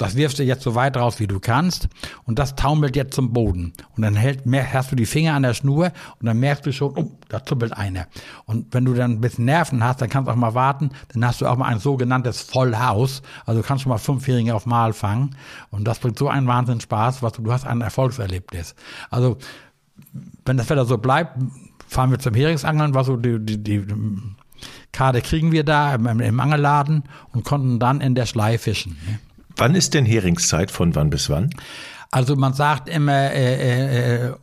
das 0.00 0.16
wirfst 0.16 0.38
du 0.38 0.44
jetzt 0.44 0.62
so 0.62 0.74
weit 0.74 0.96
raus, 0.96 1.20
wie 1.20 1.26
du 1.26 1.40
kannst. 1.40 1.90
Und 2.24 2.38
das 2.38 2.54
taumelt 2.54 2.96
jetzt 2.96 3.12
zum 3.12 3.34
Boden. 3.34 3.74
Und 3.94 4.02
dann 4.02 4.16
hält, 4.16 4.44
hast 4.72 4.90
du 4.90 4.96
die 4.96 5.04
Finger 5.04 5.34
an 5.34 5.42
der 5.42 5.52
Schnur 5.52 5.92
und 6.18 6.26
dann 6.26 6.40
merkst 6.40 6.64
du 6.64 6.72
schon, 6.72 6.96
oh, 6.96 7.18
da 7.28 7.44
zuppelt 7.44 7.74
einer. 7.74 8.06
Und 8.46 8.72
wenn 8.72 8.86
du 8.86 8.94
dann 8.94 9.12
ein 9.12 9.20
bisschen 9.20 9.44
Nerven 9.44 9.84
hast, 9.84 10.00
dann 10.00 10.08
kannst 10.08 10.28
du 10.28 10.32
auch 10.32 10.36
mal 10.36 10.54
warten. 10.54 10.88
Dann 11.12 11.26
hast 11.26 11.42
du 11.42 11.46
auch 11.46 11.56
mal 11.58 11.66
ein 11.66 11.80
sogenanntes 11.80 12.40
Vollhaus. 12.40 13.20
Also 13.44 13.60
du 13.60 13.66
kannst 13.66 13.82
schon 13.82 13.90
mal 13.90 13.98
fünfjährige 13.98 14.54
auf 14.54 14.64
Mal 14.64 14.94
fangen. 14.94 15.36
Und 15.70 15.84
das 15.84 15.98
bringt 15.98 16.18
so 16.18 16.30
einen 16.30 16.46
Wahnsinn 16.46 16.80
Spaß, 16.80 17.22
was 17.22 17.34
du, 17.34 17.42
du 17.42 17.52
hast 17.52 17.66
ein 17.66 17.82
Erfolgserlebnis. 17.82 18.74
Also, 19.10 19.36
wenn 20.46 20.56
das 20.56 20.70
Wetter 20.70 20.86
so 20.86 20.96
bleibt, 20.96 21.36
fahren 21.90 22.10
wir 22.10 22.20
zum 22.20 22.34
Heringsangeln, 22.34 22.94
was 22.94 23.08
so 23.08 23.16
die, 23.16 23.44
die, 23.44 23.62
die 23.62 23.84
Karte 24.92 25.20
kriegen 25.20 25.50
wir 25.50 25.64
da 25.64 25.94
im, 25.94 26.06
im 26.20 26.40
Angelladen 26.40 27.02
und 27.32 27.44
konnten 27.44 27.78
dann 27.80 28.00
in 28.00 28.14
der 28.14 28.26
Schlei 28.26 28.58
fischen. 28.58 28.96
Ne? 29.06 29.18
Wann 29.56 29.74
ist 29.74 29.94
denn 29.94 30.06
Heringszeit? 30.06 30.70
Von 30.70 30.94
wann 30.94 31.10
bis 31.10 31.28
wann? 31.28 31.50
Also 32.12 32.36
man 32.36 32.54
sagt 32.54 32.88
immer, 32.88 33.32
äh, 33.32 34.28
äh, 34.28 34.34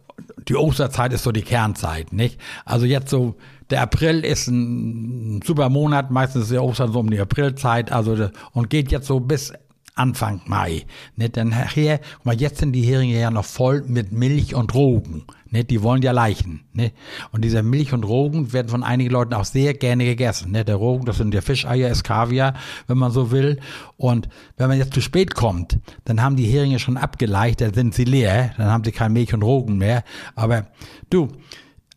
die 0.48 0.56
Osterzeit 0.56 1.14
ist 1.14 1.24
so 1.24 1.32
die 1.32 1.42
Kernzeit, 1.42 2.12
nicht? 2.12 2.40
Also 2.66 2.86
jetzt 2.86 3.10
so, 3.10 3.36
der 3.70 3.82
April 3.82 4.26
ist 4.26 4.48
ein 4.48 5.42
super 5.42 5.70
Monat, 5.70 6.12
meistens 6.12 6.44
ist 6.44 6.52
der 6.52 6.64
Ostern 6.64 6.92
so 6.92 7.00
um 7.00 7.10
die 7.10 7.20
Aprilzeit, 7.20 7.92
also 7.92 8.30
und 8.52 8.70
geht 8.70 8.92
jetzt 8.92 9.08
so 9.08 9.20
bis 9.20 9.54
Anfang 9.96 10.42
Mai. 10.46 10.86
Nicht? 11.16 11.36
Denn 11.36 11.50
nachher, 11.50 12.00
guck 12.18 12.26
mal, 12.26 12.36
jetzt 12.36 12.60
sind 12.60 12.74
die 12.74 12.84
Heringe 12.84 13.20
ja 13.20 13.32
noch 13.32 13.46
voll 13.46 13.84
mit 13.88 14.12
Milch 14.12 14.54
und 14.54 14.74
Rogen. 14.74 15.26
Nicht? 15.52 15.70
Die 15.70 15.82
wollen 15.84 16.02
ja 16.02 16.12
Leichen. 16.12 16.62
Nicht? 16.74 16.96
Und 17.32 17.44
dieser 17.44 17.64
Milch 17.64 17.94
und 17.94 18.04
Rogen 18.04 18.54
werden 18.54 18.70
von 18.70 18.84
einigen 18.84 19.10
Leuten 19.10 19.34
auch 19.34 19.46
sehr 19.46 19.74
gerne 19.74 20.06
gegessen. 20.06 20.52
Nicht? 20.52 20.68
Der 20.68 20.76
Rogen, 20.76 21.06
das 21.06 21.18
sind 21.18 21.34
ja 21.34 21.42
Fischeier, 21.42 21.90
ist 21.90 22.08
wenn 22.08 22.98
man 22.98 23.12
so 23.12 23.32
will. 23.32 23.60
Und 23.98 24.30
wenn 24.58 24.68
man 24.68 24.78
jetzt 24.78 24.94
zu 24.94 25.02
spät 25.02 25.36
kommt, 25.36 25.80
dann 26.06 26.22
haben 26.22 26.36
die 26.36 26.46
Heringe 26.46 26.80
schon 26.80 26.98
abgeleicht, 26.98 27.62
dann 27.62 27.74
sind 27.74 27.94
sie 27.94 28.06
leer, 28.06 28.54
dann 28.58 28.68
haben 28.68 28.84
sie 28.84 28.92
kein 28.92 29.14
Milch 29.14 29.34
und 29.34 29.44
Rogen 29.44 29.78
mehr. 29.78 30.04
Aber 30.36 30.68
du, 31.10 31.30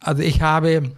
also 0.01 0.23
ich 0.23 0.43
habe 0.43 0.93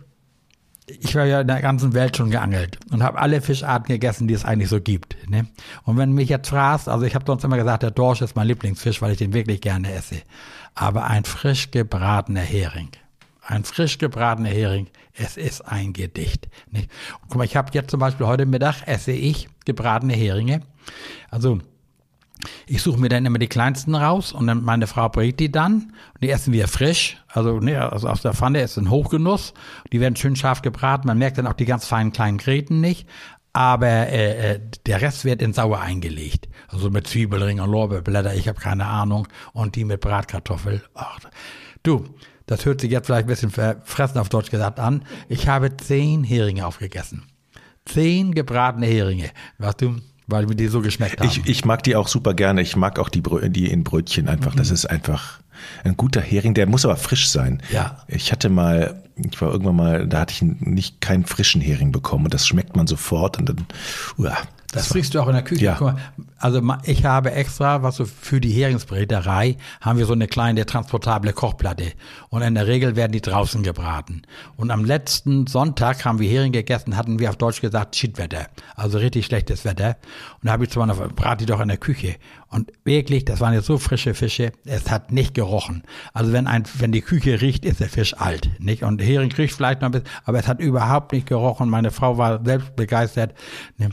ich 0.86 1.14
war 1.14 1.24
ja 1.24 1.40
in 1.42 1.46
der 1.46 1.60
ganzen 1.60 1.94
Welt 1.94 2.16
schon 2.16 2.30
geangelt 2.30 2.78
und 2.90 3.02
habe 3.02 3.18
alle 3.18 3.40
Fischarten 3.40 3.86
gegessen, 3.86 4.26
die 4.26 4.34
es 4.34 4.44
eigentlich 4.44 4.68
so 4.68 4.80
gibt. 4.80 5.16
Ne? 5.28 5.46
Und 5.84 5.96
wenn 5.96 6.12
mich 6.12 6.28
jetzt 6.28 6.48
fragst, 6.48 6.88
also 6.88 7.04
ich 7.04 7.14
habe 7.14 7.24
sonst 7.26 7.44
immer 7.44 7.56
gesagt, 7.56 7.82
der 7.82 7.90
Dorsch 7.90 8.20
ist 8.20 8.34
mein 8.34 8.48
Lieblingsfisch, 8.48 9.00
weil 9.00 9.12
ich 9.12 9.18
den 9.18 9.32
wirklich 9.32 9.60
gerne 9.60 9.92
esse. 9.92 10.22
Aber 10.74 11.04
ein 11.04 11.24
frisch 11.24 11.70
gebratener 11.70 12.40
Hering, 12.40 12.88
ein 13.46 13.64
frisch 13.64 13.98
gebratener 13.98 14.48
Hering, 14.48 14.88
es 15.14 15.36
ist 15.36 15.60
ein 15.60 15.92
Gedicht. 15.92 16.48
Und 16.72 16.88
guck 17.28 17.36
mal, 17.36 17.44
ich 17.44 17.56
habe 17.56 17.70
jetzt 17.72 17.90
zum 17.90 18.00
Beispiel 18.00 18.26
heute 18.26 18.46
Mittag 18.46 18.82
esse 18.86 19.12
ich 19.12 19.48
gebratene 19.64 20.14
Heringe. 20.14 20.62
Also 21.30 21.60
ich 22.66 22.82
suche 22.82 23.00
mir 23.00 23.08
dann 23.08 23.26
immer 23.26 23.38
die 23.38 23.48
kleinsten 23.48 23.94
raus 23.94 24.32
und 24.32 24.46
dann 24.46 24.64
meine 24.64 24.86
Frau 24.86 25.08
bringt 25.08 25.40
die 25.40 25.52
dann 25.52 25.92
und 26.14 26.22
die 26.22 26.30
essen 26.30 26.52
wir 26.52 26.68
frisch. 26.68 27.18
Also, 27.28 27.60
ne, 27.60 27.90
also 27.90 28.08
aus 28.08 28.22
der 28.22 28.34
Pfanne 28.34 28.62
ist 28.62 28.76
ein 28.76 28.90
Hochgenuss. 28.90 29.54
Die 29.92 30.00
werden 30.00 30.16
schön 30.16 30.36
scharf 30.36 30.62
gebraten. 30.62 31.06
Man 31.06 31.18
merkt 31.18 31.38
dann 31.38 31.46
auch 31.46 31.52
die 31.52 31.64
ganz 31.64 31.86
feinen 31.86 32.12
kleinen 32.12 32.38
Gräten 32.38 32.80
nicht. 32.80 33.08
Aber 33.52 33.86
äh, 33.86 34.54
äh 34.54 34.60
der 34.86 35.02
Rest 35.02 35.24
wird 35.24 35.42
in 35.42 35.52
sauer 35.52 35.80
eingelegt. 35.80 36.48
Also 36.68 36.90
mit 36.90 37.06
Zwiebelring 37.06 37.60
und 37.60 37.70
Lorbeerblätter, 37.70 38.34
ich 38.34 38.48
habe 38.48 38.60
keine 38.60 38.86
Ahnung. 38.86 39.28
Und 39.52 39.76
die 39.76 39.84
mit 39.84 40.00
Bratkartoffel. 40.00 40.82
Ach, 40.94 41.18
du, 41.82 42.04
das 42.46 42.64
hört 42.64 42.80
sich 42.80 42.90
jetzt 42.90 43.06
vielleicht 43.06 43.26
ein 43.26 43.28
bisschen 43.28 43.50
verfressen 43.50 44.18
auf 44.18 44.28
Deutsch 44.28 44.50
gesagt 44.50 44.80
an. 44.80 45.04
Ich 45.28 45.48
habe 45.48 45.76
zehn 45.76 46.24
Heringe 46.24 46.66
aufgegessen. 46.66 47.24
Zehn 47.84 48.32
gebratene 48.34 48.86
Heringe. 48.86 49.30
Weißt 49.58 49.82
du, 49.82 49.96
weil 50.32 50.46
mir 50.46 50.56
die 50.56 50.66
so 50.66 50.80
geschmeckt 50.80 51.20
haben. 51.20 51.28
Ich, 51.28 51.46
ich 51.46 51.64
mag 51.64 51.84
die 51.84 51.94
auch 51.94 52.08
super 52.08 52.34
gerne. 52.34 52.62
Ich 52.62 52.74
mag 52.74 52.98
auch 52.98 53.08
die, 53.08 53.20
Brö 53.20 53.48
die 53.48 53.70
in 53.70 53.84
Brötchen 53.84 54.28
einfach. 54.28 54.54
Mhm. 54.54 54.58
Das 54.58 54.70
ist 54.70 54.86
einfach 54.86 55.38
ein 55.84 55.96
guter 55.96 56.20
Hering. 56.20 56.54
Der 56.54 56.66
muss 56.66 56.84
aber 56.84 56.96
frisch 56.96 57.28
sein. 57.28 57.62
Ja. 57.70 58.02
Ich 58.08 58.32
hatte 58.32 58.48
mal, 58.48 59.02
ich 59.16 59.40
war 59.40 59.52
irgendwann 59.52 59.76
mal, 59.76 60.08
da 60.08 60.20
hatte 60.20 60.32
ich 60.32 60.42
nicht 60.42 61.00
keinen 61.00 61.24
frischen 61.24 61.60
Hering 61.60 61.92
bekommen 61.92 62.24
und 62.24 62.34
das 62.34 62.46
schmeckt 62.46 62.74
man 62.74 62.88
sofort 62.88 63.38
und 63.38 63.48
dann, 63.48 63.66
uah, 64.18 64.36
das, 64.72 64.84
das 64.84 64.92
kriegst 64.92 65.14
du 65.14 65.20
auch 65.20 65.28
in 65.28 65.34
der 65.34 65.44
Küche. 65.44 65.64
Ja. 65.64 65.78
Mal, 65.78 65.96
also 66.38 66.62
ich 66.84 67.04
habe 67.04 67.32
extra, 67.32 67.82
was 67.82 67.96
so 67.96 68.06
für 68.06 68.40
die 68.40 68.50
Heringsbräterei, 68.50 69.58
haben 69.80 69.98
wir 69.98 70.06
so 70.06 70.14
eine 70.14 70.26
kleine 70.26 70.64
transportable 70.66 71.32
Kochplatte. 71.32 71.92
Und 72.30 72.42
in 72.42 72.54
der 72.54 72.66
Regel 72.66 72.96
werden 72.96 73.12
die 73.12 73.20
draußen 73.20 73.62
gebraten. 73.62 74.22
Und 74.56 74.70
am 74.70 74.84
letzten 74.84 75.46
Sonntag 75.46 76.04
haben 76.06 76.18
wir 76.18 76.28
Hering 76.28 76.52
gegessen, 76.52 76.96
hatten 76.96 77.18
wir 77.18 77.28
auf 77.28 77.36
Deutsch 77.36 77.60
gesagt 77.60 77.96
Schiedwetter. 77.96 78.46
Also 78.74 78.98
richtig 78.98 79.26
schlechtes 79.26 79.64
Wetter. 79.66 79.98
Und 80.40 80.46
da 80.46 80.52
habe 80.52 80.64
ich 80.64 80.70
zu 80.70 80.78
meiner 80.78 80.94
brat 80.94 81.40
die 81.42 81.46
doch 81.46 81.60
in 81.60 81.68
der 81.68 81.76
Küche. 81.76 82.16
Und 82.48 82.70
wirklich, 82.84 83.24
das 83.24 83.40
waren 83.40 83.54
jetzt 83.54 83.66
so 83.66 83.78
frische 83.78 84.12
Fische, 84.12 84.52
es 84.64 84.90
hat 84.90 85.10
nicht 85.10 85.34
gerochen. 85.34 85.84
Also 86.12 86.32
wenn 86.32 86.46
ein, 86.46 86.64
wenn 86.78 86.92
die 86.92 87.00
Küche 87.00 87.40
riecht, 87.40 87.64
ist 87.64 87.80
der 87.80 87.88
Fisch 87.88 88.14
alt, 88.18 88.50
nicht? 88.58 88.82
Und 88.82 89.00
Hering 89.00 89.32
riecht 89.32 89.54
vielleicht 89.54 89.80
noch 89.80 89.88
ein 89.88 89.92
bisschen, 89.92 90.08
aber 90.24 90.38
es 90.38 90.48
hat 90.48 90.60
überhaupt 90.60 91.12
nicht 91.12 91.26
gerochen. 91.26 91.70
Meine 91.70 91.90
Frau 91.90 92.18
war 92.18 92.44
selbst 92.44 92.76
begeistert. 92.76 93.34
Ne? 93.78 93.88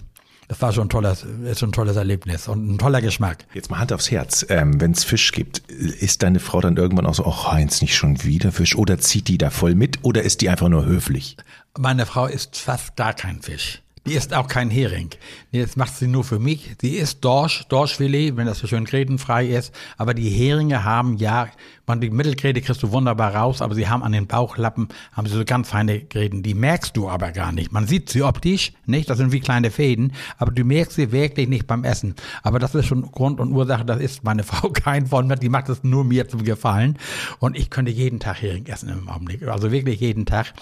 Das 0.49 0.61
war 0.63 0.73
schon 0.73 0.87
ein 0.87 0.89
tolles, 0.89 1.25
ist 1.43 1.59
schon 1.59 1.69
ein 1.69 1.73
tolles 1.73 1.95
Erlebnis 1.95 2.47
und 2.47 2.67
ein 2.67 2.77
toller 2.79 3.01
Geschmack. 3.01 3.45
Jetzt 3.53 3.69
mal 3.69 3.77
Hand 3.77 3.93
aufs 3.93 4.09
Herz. 4.09 4.43
Ähm, 4.49 4.81
Wenn 4.81 4.91
es 4.91 5.03
Fisch 5.03 5.31
gibt, 5.31 5.59
ist 5.69 6.23
deine 6.23 6.39
Frau 6.39 6.59
dann 6.59 6.75
irgendwann 6.75 7.05
auch 7.05 7.13
so, 7.13 7.25
ach 7.25 7.51
Heinz, 7.51 7.83
nicht 7.83 7.95
schon 7.95 8.23
wieder 8.23 8.51
Fisch? 8.51 8.75
Oder 8.75 8.97
zieht 8.97 9.27
die 9.27 9.37
da 9.37 9.51
voll 9.51 9.75
mit? 9.75 9.99
Oder 10.01 10.23
ist 10.23 10.41
die 10.41 10.49
einfach 10.49 10.67
nur 10.67 10.85
höflich? 10.85 11.37
Meine 11.77 12.07
Frau 12.07 12.25
isst 12.25 12.57
fast 12.57 12.95
gar 12.95 13.13
kein 13.13 13.43
Fisch. 13.43 13.83
Die 14.09 14.15
ist 14.15 14.33
auch 14.33 14.47
kein 14.47 14.71
Hering. 14.71 15.11
Das 15.51 15.75
macht 15.75 15.95
sie 15.95 16.07
nur 16.07 16.23
für 16.23 16.39
mich. 16.39 16.75
Sie 16.81 16.95
isst 16.95 17.23
Dorsch, 17.23 17.65
Dorschfilet, 17.69 18.37
wenn 18.37 18.47
das 18.47 18.57
so 18.57 18.65
schön 18.65 18.85
grätenfrei 18.85 19.45
ist. 19.45 19.71
Aber 19.97 20.15
die 20.15 20.29
Heringe 20.29 20.83
haben 20.83 21.17
ja, 21.17 21.47
man, 21.85 22.01
die 22.01 22.09
Mittelgräte 22.09 22.61
kriegst 22.61 22.81
du 22.81 22.91
wunderbar 22.91 23.35
raus, 23.35 23.61
aber 23.61 23.75
sie 23.75 23.87
haben 23.87 24.01
an 24.01 24.11
den 24.11 24.25
Bauchlappen, 24.25 24.87
haben 25.11 25.27
sie 25.27 25.35
so 25.35 25.45
ganz 25.45 25.69
feine 25.69 26.01
Gräten. 26.01 26.41
Die 26.41 26.55
merkst 26.55 26.97
du 26.97 27.07
aber 27.07 27.31
gar 27.31 27.51
nicht. 27.51 27.71
Man 27.71 27.85
sieht 27.85 28.09
sie 28.09 28.23
optisch, 28.23 28.73
nicht? 28.87 29.09
Das 29.11 29.19
sind 29.19 29.31
wie 29.31 29.41
kleine 29.41 29.69
Fäden, 29.69 30.13
aber 30.39 30.51
du 30.51 30.63
merkst 30.63 30.95
sie 30.95 31.11
wirklich 31.11 31.47
nicht 31.47 31.67
beim 31.67 31.83
Essen. 31.83 32.15
Aber 32.41 32.57
das 32.57 32.73
ist 32.73 32.87
schon 32.87 33.03
Grund 33.11 33.39
und 33.39 33.51
Ursache, 33.51 33.85
das 33.85 33.99
ist 33.99 34.23
meine 34.23 34.43
Frau 34.49 34.69
kein 34.69 35.05
von 35.05 35.27
mir. 35.27 35.35
Die 35.35 35.49
macht 35.49 35.69
es 35.69 35.83
nur 35.83 36.03
mir 36.03 36.27
zum 36.27 36.43
Gefallen. 36.43 36.97
Und 37.37 37.55
ich 37.55 37.69
könnte 37.69 37.91
jeden 37.91 38.19
Tag 38.19 38.41
Hering 38.41 38.65
essen 38.65 38.89
im 38.89 39.07
Augenblick. 39.07 39.47
Also 39.47 39.71
wirklich 39.71 39.99
jeden 39.99 40.25
Tag. 40.25 40.53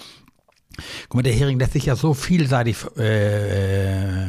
Guck 1.08 1.16
mal, 1.16 1.22
der 1.22 1.32
Hering 1.32 1.58
lässt 1.58 1.72
sich 1.72 1.86
ja 1.86 1.96
so 1.96 2.14
vielseitig 2.14 2.76
äh, 2.96 4.26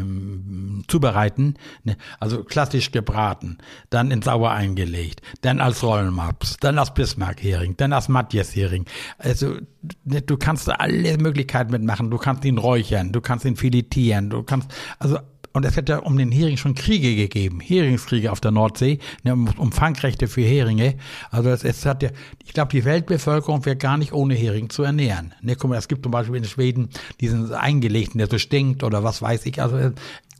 zubereiten. 0.87 1.55
Ne? 1.83 1.97
Also 2.19 2.43
klassisch 2.43 2.91
gebraten, 2.91 3.57
dann 3.89 4.11
in 4.11 4.21
sauer 4.21 4.51
eingelegt, 4.51 5.21
dann 5.41 5.61
als 5.61 5.83
Rollenmaps, 5.83 6.57
dann 6.59 6.77
als 6.77 6.93
Bismarck-Hering, 6.93 7.77
dann 7.77 7.93
als 7.93 8.09
Matjes-Hering. 8.09 8.85
Also 9.17 9.57
ne, 10.03 10.21
du 10.21 10.37
kannst 10.37 10.69
alle 10.69 11.17
Möglichkeiten 11.17 11.71
mitmachen. 11.71 12.11
Du 12.11 12.17
kannst 12.17 12.45
ihn 12.45 12.57
räuchern, 12.57 13.11
du 13.11 13.21
kannst 13.21 13.45
ihn 13.45 13.55
filetieren, 13.55 14.29
du 14.29 14.43
kannst, 14.43 14.71
also 14.99 15.19
und 15.53 15.65
es 15.65 15.77
hat 15.77 15.89
ja 15.89 15.97
um 15.97 16.17
den 16.17 16.31
Hering 16.31 16.57
schon 16.57 16.75
Kriege 16.75 17.15
gegeben, 17.15 17.59
Heringskriege 17.59 18.31
auf 18.31 18.39
der 18.39 18.51
Nordsee, 18.51 18.99
ne, 19.23 19.33
um, 19.33 19.49
um 19.57 19.71
Fangrechte 19.71 20.27
für 20.27 20.41
Heringe. 20.41 20.95
Also 21.31 21.49
es, 21.49 21.63
es 21.63 21.85
hat 21.85 22.03
ja, 22.03 22.09
ich 22.45 22.53
glaube, 22.53 22.71
die 22.71 22.85
Weltbevölkerung 22.85 23.65
wäre 23.65 23.75
gar 23.75 23.97
nicht 23.97 24.13
ohne 24.13 24.35
Hering 24.35 24.69
zu 24.69 24.83
ernähren. 24.83 25.33
Ne, 25.41 25.55
guck 25.55 25.69
mal, 25.69 25.77
es 25.77 25.87
gibt 25.87 26.03
zum 26.03 26.11
Beispiel 26.11 26.35
in 26.35 26.43
Schweden 26.45 26.89
diesen 27.19 27.51
eingelegten, 27.53 28.19
der 28.19 28.27
so 28.27 28.37
stinkt 28.37 28.83
oder 28.83 29.03
was 29.03 29.21
weiß 29.21 29.45
ich. 29.45 29.61
Also 29.61 29.91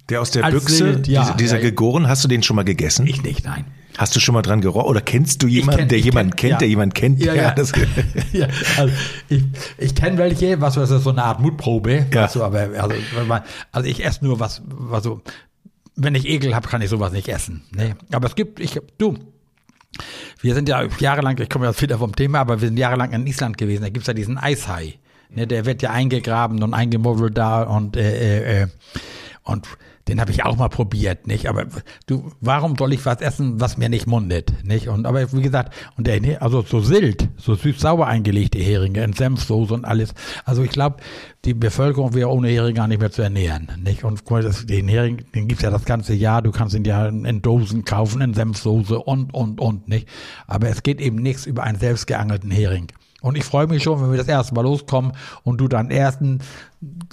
der 0.10 0.22
aus 0.22 0.32
der 0.32 0.50
Büchse, 0.50 0.86
Wild, 0.86 1.08
ja, 1.08 1.22
dieser, 1.22 1.36
dieser 1.36 1.58
ja, 1.58 1.64
gegoren, 1.64 2.08
hast 2.08 2.24
du 2.24 2.28
den 2.28 2.44
schon 2.44 2.56
mal 2.56 2.66
gegessen? 2.66 3.08
Ich 3.08 3.24
nicht, 3.24 3.46
nein. 3.46 3.66
Hast 4.00 4.16
du 4.16 4.22
schon 4.22 4.34
mal 4.34 4.42
dran 4.42 4.62
gerochen? 4.62 4.88
Oder 4.88 5.02
kennst 5.02 5.44
du 5.44 5.48
jemanden, 5.48 5.82
kenn, 5.82 5.90
der 5.90 6.00
jemanden 6.00 6.32
kenn, 6.32 6.38
kennt, 6.38 6.52
ja. 6.54 6.58
der 6.60 6.68
jemanden 6.70 6.94
kennt? 6.94 7.22
Ja, 7.22 7.34
ja. 7.34 7.52
Das, 7.52 7.74
ja 8.32 8.48
also 8.78 8.94
ich, 9.28 9.44
ich 9.78 9.94
kenne 9.94 10.18
welche, 10.18 10.62
was 10.62 10.76
das 10.76 10.90
ist 10.90 11.04
so 11.04 11.10
eine 11.10 11.22
Art 11.22 11.42
Mutprobe. 11.42 12.08
Ja. 12.14 12.22
Also, 12.22 12.42
aber 12.46 12.70
also, 12.80 12.96
also 13.74 13.90
ich 13.90 14.06
esse 14.06 14.24
nur 14.24 14.40
was, 14.40 14.62
was 14.66 15.04
so, 15.04 15.22
wenn 15.98 16.16
ich 16.16 16.30
Ekel 16.30 16.56
habe, 16.56 16.70
kann 16.70 16.82
ich 16.82 16.90
sowas 16.90 17.12
nicht 17.12 17.28
essen. 17.28 17.64
Nee. 17.76 17.94
Aber 18.14 18.28
es 18.28 18.36
gibt, 18.36 18.62
ich, 18.62 18.80
du, 18.98 19.18
wir 20.40 20.56
sind 20.56 20.70
ja 20.70 20.86
jahrelang, 21.00 21.38
ich 21.38 21.50
komme 21.50 21.68
jetzt 21.68 21.82
wieder 21.82 21.98
vom 21.98 22.16
Thema, 22.16 22.40
aber 22.40 22.62
wir 22.62 22.70
sind 22.70 22.78
jahrelang 22.78 23.12
in 23.12 23.28
Island 23.28 23.58
gewesen. 23.58 23.82
Da 23.82 23.90
gibt's 23.90 24.08
ja 24.08 24.14
diesen 24.14 24.38
Eishai. 24.38 24.98
Ne, 25.30 25.46
der 25.46 25.66
wird 25.66 25.82
ja 25.82 25.92
eingegraben 25.92 26.64
und 26.64 26.74
eingemuddelt 26.74 27.38
da 27.38 27.64
und 27.64 27.98
äh, 27.98 28.62
äh, 28.62 28.62
äh 28.64 28.68
und 29.44 29.68
den 30.10 30.20
habe 30.20 30.32
ich 30.32 30.44
auch 30.44 30.58
mal 30.58 30.70
probiert, 30.70 31.28
nicht? 31.28 31.48
Aber 31.48 31.68
du, 32.08 32.32
warum 32.42 32.76
soll 32.76 32.94
ich 32.94 33.06
was 33.06 33.22
essen, 33.22 33.62
was 33.62 33.78
mir 33.78 33.90
nicht 33.90 34.08
mundet, 34.08 34.54
nicht? 34.64 34.88
Und 34.88 35.06
aber 35.06 35.32
wie 35.32 35.42
gesagt, 35.42 35.74
und 35.98 36.08
der, 36.08 36.42
also 36.42 36.62
so 36.62 36.82
Silt, 36.82 37.30
so 37.38 37.54
süß-sauer 37.56 38.08
eingelegte 38.08 38.58
Heringe 38.58 39.04
in 39.04 39.14
Senfsoße 39.14 39.74
und 39.74 39.86
alles. 39.86 40.14
Also 40.46 40.64
ich 40.64 40.72
glaube, 40.72 40.98
die 41.46 41.54
Bevölkerung 41.54 42.16
wäre 42.16 42.30
ohne 42.30 42.50
Hering 42.50 42.76
gar 42.76 42.88
nicht 42.88 43.00
mehr 43.00 43.12
zu 43.12 43.22
ernähren, 43.22 43.70
nicht? 43.84 44.04
Und 44.04 44.24
das, 44.30 44.66
den 44.66 44.88
Hering, 44.88 45.26
den 45.36 45.48
gibt's 45.48 45.64
ja 45.64 45.70
das 45.70 45.86
ganze 45.86 46.14
Jahr. 46.14 46.42
Du 46.42 46.52
kannst 46.52 46.76
ihn 46.76 46.86
ja 46.86 47.08
in 47.08 47.42
Dosen 47.42 47.86
kaufen, 47.86 48.22
in 48.22 48.34
Senfsoße 48.34 49.00
und 49.00 49.34
und 49.34 49.62
und, 49.62 49.88
nicht? 49.88 50.08
Aber 50.48 50.70
es 50.70 50.84
geht 50.84 51.00
eben 51.00 51.18
nichts 51.18 51.46
über 51.46 51.64
einen 51.64 51.78
selbst 51.78 52.08
geangelten 52.08 52.52
Hering. 52.52 52.88
Und 53.22 53.38
ich 53.38 53.44
freue 53.44 53.68
mich 53.68 53.84
schon, 53.84 54.02
wenn 54.02 54.12
wir 54.12 54.18
das 54.18 54.28
erste 54.28 54.54
Mal 54.54 54.62
loskommen 54.62 55.14
und 55.44 55.58
du 55.60 55.68
dann 55.68 55.92
ersten 55.92 56.40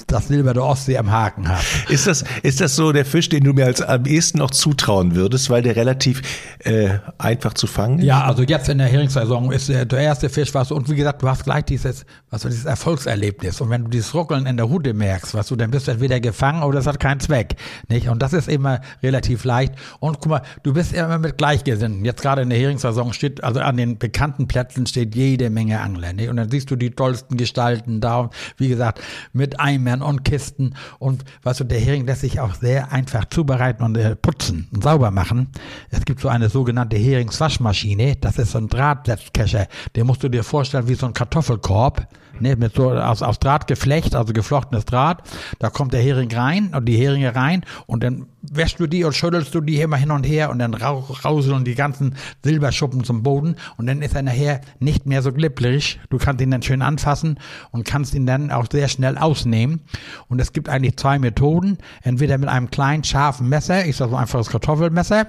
das 0.06 0.28
Silber 0.28 0.54
der 0.54 0.62
Ostsee 0.62 0.96
am 0.96 1.10
Haken 1.10 1.48
hast. 1.48 1.90
Ist 1.90 2.06
das, 2.06 2.24
ist 2.44 2.60
das 2.60 2.76
so 2.76 2.92
der 2.92 3.04
Fisch, 3.04 3.28
den 3.28 3.42
du 3.42 3.52
mir 3.52 3.64
als 3.64 3.82
am 3.82 4.04
ehesten 4.04 4.38
noch 4.38 4.52
zutrauen 4.52 5.16
würdest, 5.16 5.50
weil 5.50 5.62
der 5.62 5.74
relativ 5.74 6.22
äh, 6.60 6.98
einfach 7.18 7.54
zu 7.54 7.66
fangen 7.66 7.98
ist? 7.98 8.04
Ja, 8.04 8.24
also 8.24 8.44
jetzt 8.44 8.68
in 8.68 8.78
der 8.78 8.86
Heringssaison 8.86 9.50
ist 9.50 9.68
der, 9.68 9.84
der 9.84 9.98
erste 9.98 10.28
Fisch, 10.28 10.54
was 10.54 10.70
und 10.70 10.88
wie 10.88 10.94
gesagt, 10.94 11.20
du 11.20 11.28
hast 11.28 11.42
gleich 11.42 11.64
dieses, 11.64 12.06
was 12.30 12.42
du, 12.42 12.48
dieses 12.48 12.64
Erfolgserlebnis. 12.64 13.60
Und 13.60 13.70
wenn 13.70 13.84
du 13.84 13.90
dieses 13.90 14.14
Ruckeln 14.14 14.46
in 14.46 14.56
der 14.56 14.68
Hude 14.68 14.94
merkst, 14.94 15.34
was 15.34 15.48
du, 15.48 15.56
dann 15.56 15.72
bist 15.72 15.88
du 15.88 15.92
entweder 15.92 16.20
gefangen 16.20 16.62
oder 16.62 16.76
das 16.78 16.86
hat 16.86 17.00
keinen 17.00 17.18
Zweck. 17.18 17.56
Nicht? 17.88 18.08
Und 18.08 18.22
das 18.22 18.34
ist 18.34 18.48
immer 18.48 18.80
relativ 19.02 19.42
leicht. 19.42 19.74
Und 19.98 20.20
guck 20.20 20.30
mal, 20.30 20.42
du 20.62 20.74
bist 20.74 20.92
immer 20.92 21.18
mit 21.18 21.38
Gleichgesinnten. 21.38 22.04
Jetzt 22.04 22.22
gerade 22.22 22.42
in 22.42 22.50
der 22.50 22.58
Heringssaison 22.58 23.12
steht, 23.12 23.42
also 23.42 23.58
an 23.58 23.76
den 23.76 23.98
bekannten 23.98 24.46
Plätzen 24.46 24.86
steht 24.86 25.16
jede 25.16 25.50
Menge 25.50 25.80
Angler. 25.80 25.95
Nicht? 25.96 26.28
Und 26.28 26.36
dann 26.36 26.50
siehst 26.50 26.70
du 26.70 26.76
die 26.76 26.90
tollsten 26.90 27.36
Gestalten 27.36 28.00
da. 28.00 28.30
Wie 28.58 28.68
gesagt, 28.68 29.00
mit 29.32 29.46
mit 29.46 29.60
Eimern 29.60 30.02
und 30.02 30.24
Kisten. 30.24 30.74
Und 30.98 31.24
weißt 31.44 31.60
du, 31.60 31.64
der 31.64 31.78
Hering 31.78 32.04
lässt 32.04 32.22
sich 32.22 32.40
auch 32.40 32.54
sehr 32.54 32.90
einfach 32.90 33.26
zubereiten 33.26 33.84
und 33.84 33.96
äh, 33.96 34.16
putzen 34.16 34.66
und 34.74 34.82
sauber 34.82 35.12
machen. 35.12 35.48
Es 35.90 36.04
gibt 36.04 36.20
so 36.20 36.28
eine 36.28 36.48
sogenannte 36.48 36.96
Heringswaschmaschine. 36.96 38.16
Das 38.20 38.38
ist 38.38 38.50
so 38.50 38.58
ein 38.58 38.66
Drahtsetzkescher. 38.68 39.68
Den 39.94 40.06
musst 40.08 40.24
du 40.24 40.28
dir 40.28 40.42
vorstellen 40.42 40.88
wie 40.88 40.94
so 40.94 41.06
ein 41.06 41.12
Kartoffelkorb 41.12 42.08
ne, 42.40 42.56
mit 42.56 42.74
so 42.74 42.90
aus, 42.90 43.22
aus 43.22 43.38
Drahtgeflecht, 43.38 44.14
also 44.14 44.32
geflochtenes 44.32 44.84
Draht. 44.84 45.22
Da 45.58 45.70
kommt 45.70 45.92
der 45.92 46.00
Hering 46.00 46.32
rein 46.32 46.72
und 46.74 46.86
die 46.86 46.96
Heringe 46.96 47.34
rein 47.34 47.64
und 47.86 48.02
dann 48.02 48.26
wäschst 48.42 48.78
du 48.78 48.86
die 48.86 49.04
und 49.04 49.14
schüttelst 49.14 49.54
du 49.54 49.60
die 49.60 49.80
immer 49.80 49.96
hin 49.96 50.10
und 50.10 50.24
her 50.24 50.50
und 50.50 50.58
dann 50.58 50.74
rauseln 50.74 51.64
die 51.64 51.74
ganzen 51.74 52.14
Silberschuppen 52.44 53.04
zum 53.04 53.22
Boden 53.22 53.56
und 53.76 53.86
dann 53.86 54.02
ist 54.02 54.14
er 54.14 54.22
nachher 54.22 54.60
nicht 54.78 55.06
mehr 55.06 55.22
so 55.22 55.32
glibberig. 55.32 56.00
Du 56.10 56.18
kannst 56.18 56.40
ihn 56.40 56.50
dann 56.50 56.62
schön 56.62 56.82
anfassen 56.82 57.38
und 57.70 57.84
kannst 57.84 58.14
ihn 58.14 58.26
dann 58.26 58.50
auch 58.50 58.66
sehr 58.70 58.88
schnell 58.88 59.18
ausnehmen. 59.18 59.80
Und 60.28 60.40
es 60.40 60.52
gibt 60.52 60.68
eigentlich 60.68 60.96
zwei 60.96 61.18
Methoden. 61.18 61.78
Entweder 62.02 62.38
mit 62.38 62.48
einem 62.48 62.70
kleinen, 62.70 63.04
scharfen 63.04 63.48
Messer, 63.48 63.86
ich 63.86 63.96
sage 63.96 64.10
so 64.10 64.16
einfaches 64.16 64.48
Kartoffelmesser, 64.48 65.28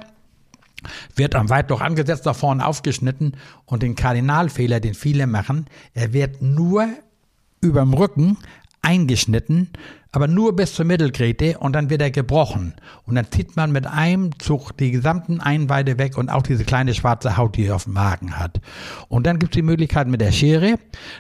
wird 1.15 1.35
am 1.35 1.49
Weitloch 1.49 1.81
angesetzt, 1.81 2.25
da 2.25 2.33
vorne 2.33 2.65
aufgeschnitten. 2.65 3.33
Und 3.65 3.83
den 3.83 3.95
Kardinalfehler, 3.95 4.79
den 4.79 4.93
viele 4.93 5.27
machen, 5.27 5.65
er 5.93 6.13
wird 6.13 6.41
nur 6.41 6.87
überm 7.61 7.93
Rücken 7.93 8.37
eingeschnitten 8.81 9.69
aber 10.11 10.27
nur 10.27 10.55
bis 10.55 10.73
zur 10.73 10.85
Mittelgräte 10.85 11.57
und 11.59 11.73
dann 11.73 11.89
wird 11.89 12.01
er 12.01 12.11
gebrochen. 12.11 12.73
Und 13.05 13.15
dann 13.15 13.29
zieht 13.31 13.55
man 13.55 13.71
mit 13.71 13.85
einem 13.85 14.37
Zug 14.39 14.75
die 14.77 14.91
gesamten 14.91 15.39
Einweide 15.39 15.97
weg 15.97 16.17
und 16.17 16.29
auch 16.29 16.43
diese 16.43 16.63
kleine 16.63 16.93
schwarze 16.93 17.37
Haut, 17.37 17.55
die 17.57 17.65
er 17.65 17.75
auf 17.75 17.85
dem 17.85 17.93
Magen 17.93 18.37
hat. 18.37 18.59
Und 19.09 19.27
dann 19.27 19.39
gibt 19.39 19.53
es 19.53 19.57
die 19.57 19.63
Möglichkeit 19.63 20.07
mit 20.07 20.21
der 20.21 20.31
Schere. 20.31 20.75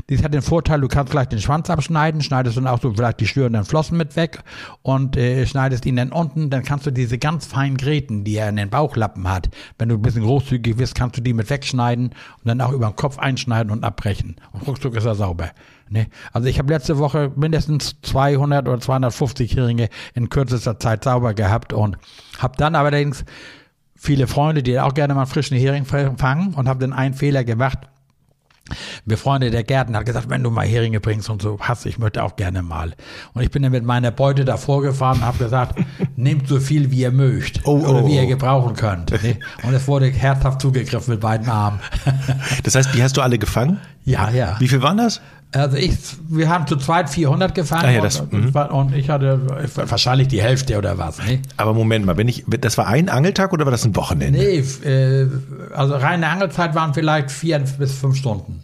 Die 0.09 0.17
hat 0.23 0.33
den 0.33 0.41
Vorteil, 0.41 0.81
du 0.81 0.87
kannst 0.87 1.11
gleich 1.11 1.27
den 1.27 1.39
Schwanz 1.39 1.69
abschneiden, 1.69 2.21
schneidest 2.21 2.57
dann 2.57 2.67
auch 2.67 2.81
so 2.81 2.93
vielleicht 2.93 3.19
die 3.19 3.27
störenden 3.27 3.65
Flossen 3.65 3.97
mit 3.97 4.15
weg 4.15 4.39
und 4.81 5.17
äh, 5.17 5.45
schneidest 5.45 5.85
ihn 5.85 5.95
dann 5.95 6.11
unten. 6.11 6.49
Dann 6.49 6.63
kannst 6.63 6.85
du 6.85 6.91
diese 6.91 7.17
ganz 7.17 7.45
feinen 7.45 7.77
Gräten, 7.77 8.23
die 8.23 8.35
er 8.35 8.49
in 8.49 8.55
den 8.55 8.69
Bauchlappen 8.69 9.29
hat, 9.29 9.49
wenn 9.77 9.89
du 9.89 9.95
ein 9.95 10.01
bisschen 10.01 10.23
großzügig 10.23 10.77
bist, 10.77 10.95
kannst 10.95 11.17
du 11.17 11.21
die 11.21 11.33
mit 11.33 11.49
wegschneiden 11.49 12.07
und 12.07 12.45
dann 12.45 12.61
auch 12.61 12.71
über 12.71 12.87
den 12.87 12.95
Kopf 12.95 13.17
einschneiden 13.19 13.71
und 13.71 13.83
abbrechen. 13.83 14.35
Und 14.51 14.67
ruckzuck 14.67 14.95
ist 14.95 15.05
er 15.05 15.15
sauber. 15.15 15.51
Ne? 15.89 16.07
Also 16.33 16.47
ich 16.47 16.59
habe 16.59 16.73
letzte 16.73 16.97
Woche 16.97 17.31
mindestens 17.35 17.95
200 18.01 18.67
oder 18.67 18.79
250 18.79 19.55
Heringe 19.55 19.89
in 20.13 20.29
kürzester 20.29 20.79
Zeit 20.79 21.03
sauber 21.03 21.33
gehabt 21.33 21.73
und 21.73 21.97
habe 22.39 22.57
dann 22.57 22.75
allerdings 22.75 23.25
viele 23.95 24.27
Freunde, 24.27 24.63
die 24.63 24.79
auch 24.79 24.93
gerne 24.93 25.13
mal 25.13 25.25
frischen 25.25 25.57
Hering 25.57 25.85
fangen 25.85 26.53
und 26.53 26.67
habe 26.67 26.79
dann 26.79 26.93
einen 26.93 27.13
Fehler 27.13 27.43
gemacht. 27.43 27.79
Wir 29.05 29.17
Freunde 29.17 29.49
der 29.49 29.63
Gärten 29.63 29.95
hat 29.95 30.05
gesagt, 30.05 30.29
wenn 30.29 30.43
du 30.43 30.51
mal 30.51 30.65
Heringe 30.65 30.99
bringst 30.99 31.29
und 31.29 31.41
so 31.41 31.57
hast, 31.59 31.85
ich 31.85 31.97
möchte 31.97 32.23
auch 32.23 32.35
gerne 32.35 32.61
mal. 32.61 32.93
Und 33.33 33.41
ich 33.41 33.51
bin 33.51 33.63
dann 33.63 33.71
mit 33.71 33.85
meiner 33.85 34.11
Beute 34.11 34.43
davor 34.43 34.81
gefahren 34.81 35.19
und 35.19 35.25
habe 35.25 35.37
gesagt, 35.37 35.79
nehmt 36.15 36.47
so 36.47 36.59
viel 36.59 36.91
wie 36.91 36.99
ihr 37.01 37.11
mögt 37.11 37.61
oh, 37.63 37.77
oder 37.77 38.03
oh, 38.03 38.07
wie 38.07 38.15
ihr 38.15 38.23
oh. 38.23 38.27
gebrauchen 38.27 38.75
könnt. 38.75 39.11
Ne? 39.23 39.37
Und 39.63 39.73
es 39.73 39.87
wurde 39.87 40.07
herzhaft 40.07 40.61
zugegriffen 40.61 41.13
mit 41.13 41.21
beiden 41.21 41.47
Armen. 41.49 41.79
Das 42.63 42.75
heißt, 42.75 42.93
die 42.93 43.01
hast 43.01 43.15
du 43.15 43.21
alle 43.21 43.39
gefangen? 43.39 43.79
Ja, 44.03 44.29
ja. 44.29 44.57
Wie 44.59 44.67
viel 44.67 44.81
waren 44.81 44.97
das? 44.97 45.21
Also 45.53 45.77
ich, 45.77 45.97
wir 46.27 46.49
haben 46.49 46.67
zu 46.67 46.75
zweit 46.75 47.09
400 47.09 47.55
gefangen 47.55 47.85
ah, 47.85 47.91
ja, 47.91 48.01
das, 48.01 48.19
und, 48.19 48.53
mhm. 48.53 48.53
und, 48.53 48.93
ich 48.93 49.09
hatte 49.09 49.39
wahrscheinlich 49.75 50.27
die 50.27 50.41
Hälfte 50.41 50.77
oder 50.77 50.97
was. 50.97 51.19
Ne? 51.19 51.41
Aber 51.55 51.73
Moment 51.73 52.05
mal, 52.05 52.17
wenn 52.17 52.27
ich, 52.27 52.43
das 52.47 52.77
war 52.77 52.87
ein 52.87 53.07
Angeltag 53.07 53.53
oder 53.53 53.65
war 53.65 53.71
das 53.71 53.85
ein 53.85 53.95
Wochenende? 53.95 54.37
Nee, 54.37 54.59
äh, 54.87 55.27
also 55.73 55.95
reine 55.95 56.27
Angelzeit 56.27 56.75
waren 56.75 56.93
vielleicht 56.93 57.31
vier 57.31 57.59
bis 57.59 57.93
fünf 57.93 58.17
Stunden. 58.17 58.61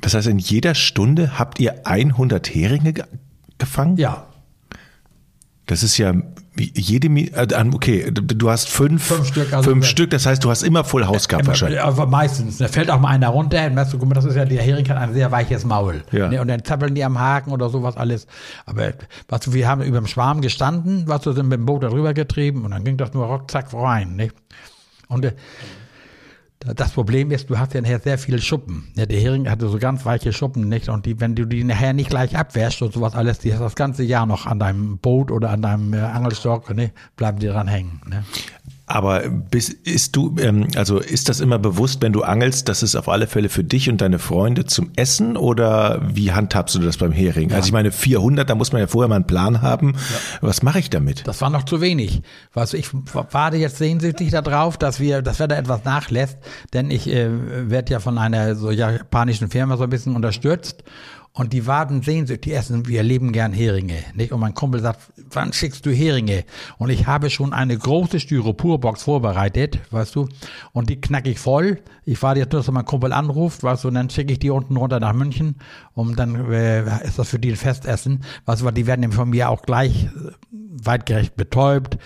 Das 0.00 0.14
heißt, 0.14 0.28
in 0.28 0.38
jeder 0.38 0.76
Stunde 0.76 1.38
habt 1.38 1.58
ihr 1.58 1.84
100 1.84 2.48
Heringe 2.54 2.94
gefangen? 3.58 3.96
Ja. 3.96 4.26
Das 5.66 5.82
ist 5.82 5.98
ja 5.98 6.14
jede, 6.58 7.08
äh, 7.08 7.70
okay, 7.72 8.10
du 8.12 8.50
hast 8.50 8.68
fünf, 8.68 9.04
fünf 9.04 9.28
Stück, 9.28 9.52
also 9.52 9.70
fünf 9.70 9.86
Stück, 9.86 10.10
das 10.10 10.26
heißt, 10.26 10.42
du 10.44 10.50
hast 10.50 10.62
immer 10.62 10.84
Full 10.84 11.06
House 11.06 11.28
gehabt 11.28 11.46
wahrscheinlich. 11.46 11.80
Aber 11.80 12.06
meistens. 12.06 12.58
Da 12.58 12.68
fällt 12.68 12.90
auch 12.90 13.00
mal 13.00 13.08
einer 13.08 13.28
runter 13.28 13.66
und 13.66 13.74
merkst 13.74 13.94
du, 13.94 13.98
guck 13.98 14.08
mal, 14.08 14.14
das 14.14 14.24
ist 14.24 14.36
ja, 14.36 14.44
der 14.44 14.62
Hering 14.62 14.88
hat 14.88 14.96
ein 14.96 15.14
sehr 15.14 15.30
weiches 15.30 15.64
Maul. 15.64 16.02
Ja. 16.12 16.28
Ne, 16.28 16.40
und 16.40 16.48
dann 16.48 16.64
zappeln 16.64 16.94
die 16.94 17.04
am 17.04 17.18
Haken 17.18 17.52
oder 17.52 17.68
sowas 17.68 17.96
alles. 17.96 18.26
Aber, 18.66 18.92
was 19.28 19.40
du, 19.40 19.52
wir 19.52 19.68
haben 19.68 19.82
über 19.82 19.98
dem 19.98 20.06
Schwarm 20.06 20.40
gestanden, 20.40 21.04
was 21.06 21.22
du, 21.22 21.32
sind 21.32 21.48
mit 21.48 21.58
dem 21.58 21.66
Boot 21.66 21.82
darüber 21.82 22.14
getrieben 22.14 22.64
und 22.64 22.70
dann 22.72 22.84
ging 22.84 22.96
das 22.96 23.14
nur 23.14 23.26
rockzack 23.26 23.72
rein, 23.72 24.16
nicht? 24.16 24.34
Und, 25.08 25.24
äh, 25.24 25.32
das 26.60 26.92
Problem 26.92 27.30
ist, 27.30 27.48
du 27.50 27.58
hast 27.58 27.74
ja 27.74 27.80
nachher 27.80 28.00
sehr 28.00 28.18
viele 28.18 28.40
Schuppen. 28.40 28.88
Ja, 28.96 29.06
der 29.06 29.20
Hering 29.20 29.48
hatte 29.48 29.68
so 29.68 29.78
ganz 29.78 30.04
weiche 30.04 30.32
Schuppen, 30.32 30.68
nicht? 30.68 30.88
Und 30.88 31.06
die, 31.06 31.20
wenn 31.20 31.34
du 31.34 31.44
die 31.44 31.62
nachher 31.62 31.92
nicht 31.92 32.10
gleich 32.10 32.36
abwäschst 32.36 32.82
und 32.82 32.92
sowas 32.92 33.14
alles, 33.14 33.38
die 33.38 33.52
hast 33.52 33.60
das 33.60 33.76
ganze 33.76 34.02
Jahr 34.02 34.26
noch 34.26 34.46
an 34.46 34.58
deinem 34.58 34.98
Boot 34.98 35.30
oder 35.30 35.50
an 35.50 35.62
deinem 35.62 35.94
äh, 35.94 35.98
Angelstock, 35.98 36.74
ne? 36.74 36.90
bleiben 37.16 37.38
die 37.38 37.46
dran 37.46 37.68
hängen. 37.68 38.00
Ne? 38.08 38.24
Aber 38.88 39.28
bist, 39.28 39.70
ist 39.70 40.16
du, 40.16 40.34
ähm, 40.40 40.66
also 40.74 40.98
ist 40.98 41.28
das 41.28 41.40
immer 41.40 41.58
bewusst, 41.58 42.00
wenn 42.00 42.12
du 42.14 42.22
angelst, 42.22 42.68
dass 42.68 42.82
es 42.82 42.96
auf 42.96 43.08
alle 43.08 43.26
Fälle 43.26 43.50
für 43.50 43.62
dich 43.62 43.90
und 43.90 44.00
deine 44.00 44.18
Freunde 44.18 44.64
zum 44.64 44.90
Essen 44.96 45.36
oder 45.36 46.00
wie 46.02 46.32
handhabst 46.32 46.74
du 46.74 46.78
das 46.78 46.96
beim 46.96 47.12
Hering? 47.12 47.50
Ja. 47.50 47.56
Also 47.56 47.66
ich 47.66 47.72
meine 47.72 47.92
400, 47.92 48.48
da 48.48 48.54
muss 48.54 48.72
man 48.72 48.80
ja 48.80 48.86
vorher 48.86 49.08
mal 49.08 49.16
einen 49.16 49.26
Plan 49.26 49.60
haben. 49.60 49.92
Ja. 49.92 50.38
Was 50.40 50.62
mache 50.62 50.78
ich 50.78 50.88
damit? 50.88 51.26
Das 51.26 51.42
war 51.42 51.50
noch 51.50 51.64
zu 51.64 51.82
wenig. 51.82 52.22
Was 52.54 52.72
ich 52.72 52.88
warte 53.12 53.58
jetzt 53.58 53.76
sehnsüchtig 53.76 54.30
darauf, 54.30 54.78
dass 54.78 55.00
wir, 55.00 55.20
dass 55.20 55.38
wir 55.38 55.48
da 55.48 55.56
etwas 55.56 55.84
nachlässt, 55.84 56.38
denn 56.72 56.90
ich 56.90 57.08
äh, 57.08 57.28
werde 57.70 57.92
ja 57.92 58.00
von 58.00 58.16
einer 58.16 58.54
so 58.54 58.70
japanischen 58.70 59.50
Firma 59.50 59.76
so 59.76 59.84
ein 59.84 59.90
bisschen 59.90 60.16
unterstützt 60.16 60.82
und 61.32 61.52
die 61.52 61.66
Waden 61.66 62.02
sehnsüchtig, 62.02 62.42
die 62.42 62.52
essen, 62.52 62.88
wir 62.88 63.02
leben 63.02 63.32
gern 63.32 63.52
Heringe, 63.52 64.02
nicht? 64.14 64.32
Und 64.32 64.40
mein 64.40 64.54
Kumpel 64.54 64.80
sagt, 64.80 65.12
wann 65.30 65.52
schickst 65.52 65.86
du 65.86 65.90
Heringe? 65.90 66.44
Und 66.78 66.90
ich 66.90 67.06
habe 67.06 67.30
schon 67.30 67.52
eine 67.52 67.78
große 67.78 68.18
Styroporbox 68.20 69.04
vorbereitet, 69.04 69.78
weißt 69.90 70.16
du? 70.16 70.28
Und 70.72 70.90
die 70.90 71.00
knack 71.00 71.26
ich 71.26 71.38
voll. 71.38 71.80
Ich 72.04 72.20
warte 72.22 72.40
jetzt 72.40 72.52
nur, 72.52 72.62
dass 72.62 72.70
mein 72.72 72.84
Kumpel 72.84 73.12
anruft, 73.12 73.62
weißt 73.62 73.84
du? 73.84 73.88
Und 73.88 73.94
dann 73.94 74.10
schicke 74.10 74.32
ich 74.32 74.38
die 74.38 74.50
unten 74.50 74.76
runter 74.76 74.98
nach 74.98 75.12
München. 75.12 75.56
Und 75.94 76.18
dann 76.18 76.50
äh, 76.50 77.04
ist 77.04 77.18
das 77.18 77.28
für 77.28 77.38
die 77.38 77.50
ein 77.50 77.56
Festessen. 77.56 78.24
Weißt 78.44 78.62
du, 78.62 78.70
die 78.70 78.86
werden 78.86 79.10
von 79.12 79.30
mir 79.30 79.50
auch 79.50 79.62
gleich 79.62 80.04
äh, 80.04 80.08
weitgerecht 80.50 81.36
betäubt, 81.36 81.98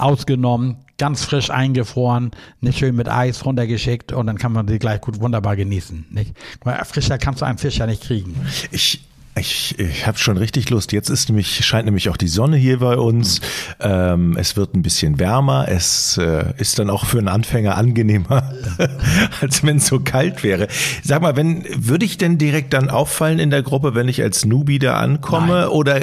ausgenommen, 0.00 0.76
ganz 0.98 1.24
frisch 1.24 1.50
eingefroren, 1.50 2.30
nicht 2.60 2.78
schön 2.78 2.96
mit 2.96 3.08
Eis 3.08 3.44
runtergeschickt 3.44 4.12
und 4.12 4.26
dann 4.26 4.38
kann 4.38 4.52
man 4.52 4.66
die 4.66 4.78
gleich 4.78 5.00
gut 5.00 5.20
wunderbar 5.20 5.56
genießen. 5.56 6.06
Nicht? 6.10 6.34
Weil 6.62 6.84
frischer 6.84 7.18
kannst 7.18 7.40
du 7.40 7.46
einen 7.46 7.58
Fisch 7.58 7.78
ja 7.78 7.86
nicht 7.86 8.02
kriegen. 8.02 8.34
Ich 8.70 9.00
ich, 9.36 9.78
ich 9.78 10.06
habe 10.08 10.18
schon 10.18 10.36
richtig 10.36 10.70
Lust. 10.70 10.92
Jetzt 10.92 11.08
ist 11.08 11.28
nämlich, 11.28 11.64
scheint 11.64 11.84
nämlich 11.84 12.08
auch 12.08 12.16
die 12.16 12.28
Sonne 12.28 12.56
hier 12.56 12.80
bei 12.80 12.96
uns. 12.96 13.40
Ähm, 13.78 14.36
es 14.36 14.56
wird 14.56 14.74
ein 14.74 14.82
bisschen 14.82 15.20
wärmer. 15.20 15.66
Es 15.68 16.18
äh, 16.18 16.52
ist 16.58 16.80
dann 16.80 16.90
auch 16.90 17.04
für 17.04 17.18
einen 17.18 17.28
Anfänger 17.28 17.76
angenehmer, 17.76 18.52
als 19.40 19.62
wenn 19.62 19.76
es 19.76 19.86
so 19.86 20.00
kalt 20.00 20.42
wäre. 20.42 20.66
Sag 21.04 21.22
mal, 21.22 21.36
wenn 21.36 21.64
würde 21.76 22.04
ich 22.04 22.18
denn 22.18 22.38
direkt 22.38 22.74
dann 22.74 22.90
auffallen 22.90 23.38
in 23.38 23.50
der 23.50 23.62
Gruppe, 23.62 23.94
wenn 23.94 24.08
ich 24.08 24.20
als 24.20 24.44
Newbie 24.44 24.80
da 24.80 24.98
ankomme? 24.98 25.60
Nein. 25.60 25.68
Oder 25.68 26.00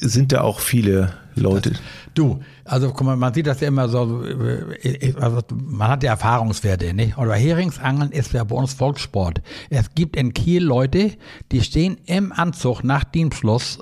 sind 0.00 0.32
da 0.32 0.42
auch 0.42 0.60
viele 0.60 1.14
Leute? 1.34 1.70
Das, 1.70 1.80
du, 2.14 2.40
also 2.64 2.88
guck 2.88 3.02
mal, 3.02 3.16
man 3.16 3.34
sieht 3.34 3.46
das 3.46 3.60
ja 3.60 3.68
immer 3.68 3.88
so, 3.88 4.24
äh, 4.24 5.14
also 5.18 5.40
man 5.52 5.88
hat 5.88 6.02
ja 6.02 6.12
Erfahrungswerte, 6.12 6.94
nicht? 6.94 7.16
Bei 7.16 7.38
Heringsangeln 7.38 8.10
ist 8.10 8.32
ja 8.32 8.44
bei 8.44 8.56
uns 8.56 8.74
Volkssport. 8.74 9.42
Es 9.70 9.94
gibt 9.94 10.16
in 10.16 10.34
Kiel 10.34 10.62
Leute, 10.62 11.12
die 11.52 11.62
stehen 11.62 11.98
im 12.06 12.32
Anzug 12.32 12.82
nach 12.84 13.04
Dienstschluss 13.04 13.80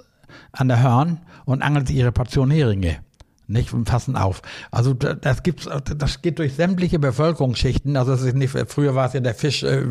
an 0.52 0.68
der 0.68 0.82
Hörn 0.82 1.20
und 1.44 1.62
angeln 1.62 1.86
sich 1.86 1.96
ihre 1.96 2.12
Portion 2.12 2.50
Heringe 2.50 2.98
nicht 3.52 3.72
und 3.72 3.84
passen 3.84 4.16
auf. 4.16 4.42
Also 4.70 4.94
das 4.94 5.42
gibt's, 5.42 5.68
das 5.96 6.22
geht 6.22 6.38
durch 6.38 6.54
sämtliche 6.54 6.98
Bevölkerungsschichten. 6.98 7.96
Also 7.96 8.12
das 8.12 8.22
ist 8.22 8.34
nicht, 8.34 8.56
früher 8.68 8.94
war 8.94 9.06
es 9.06 9.12
ja 9.12 9.20
der 9.20 9.34
Fisch 9.34 9.62
äh, 9.62 9.84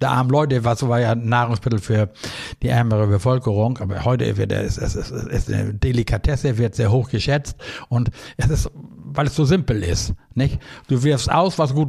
der 0.00 0.10
armen 0.10 0.30
Leute, 0.30 0.64
was 0.64 0.86
war 0.86 1.00
ja 1.00 1.14
Nahrungsmittel 1.14 1.80
für 1.80 2.10
die 2.62 2.68
ärmere 2.68 3.06
Bevölkerung. 3.06 3.78
Aber 3.78 4.04
heute 4.04 4.36
wird 4.36 4.52
es, 4.52 4.78
es, 4.78 4.94
es 4.94 5.10
ist 5.10 5.52
eine 5.52 5.74
Delikatesse, 5.74 6.58
wird 6.58 6.74
sehr 6.74 6.90
hoch 6.90 7.10
geschätzt 7.10 7.56
und 7.88 8.10
es 8.36 8.48
ist 8.48 8.70
weil 9.18 9.26
es 9.26 9.34
so 9.34 9.44
simpel 9.44 9.82
ist. 9.82 10.14
Nicht? 10.36 10.60
Du 10.86 11.02
wirfst 11.02 11.28
aus, 11.28 11.58
was 11.58 11.74
gut, 11.74 11.88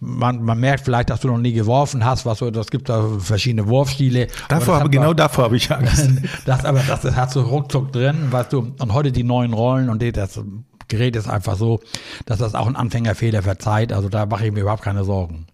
man, 0.00 0.42
man 0.42 0.58
merkt 0.58 0.86
vielleicht, 0.86 1.10
dass 1.10 1.20
du 1.20 1.28
noch 1.28 1.36
nie 1.36 1.52
geworfen 1.52 2.02
hast, 2.02 2.24
was 2.24 2.38
so, 2.38 2.50
das 2.50 2.70
gibt 2.70 2.88
da 2.88 3.06
verschiedene 3.18 3.68
Wurfstile. 3.68 4.28
Davor 4.48 4.78
habe, 4.78 4.88
genau 4.88 5.12
davor 5.12 5.44
habe 5.44 5.56
ich 5.58 5.70
Angst. 5.76 6.08
das, 6.46 6.64
aber 6.64 6.80
das, 6.80 7.02
das 7.02 7.14
hat 7.14 7.30
so 7.30 7.42
ruckzuck 7.42 7.92
drin, 7.92 8.28
weißt 8.30 8.54
du, 8.54 8.72
und 8.78 8.94
heute 8.94 9.12
die 9.12 9.22
neuen 9.22 9.52
Rollen 9.52 9.90
und 9.90 10.00
die, 10.00 10.12
das 10.12 10.40
Gerät 10.88 11.14
ist 11.14 11.28
einfach 11.28 11.56
so, 11.56 11.80
dass 12.24 12.38
das 12.38 12.54
auch 12.54 12.66
ein 12.66 12.76
Anfängerfehler 12.76 13.42
verzeiht, 13.42 13.92
also 13.92 14.08
da 14.08 14.24
mache 14.24 14.46
ich 14.46 14.52
mir 14.52 14.60
überhaupt 14.60 14.82
keine 14.82 15.04
Sorgen. 15.04 15.48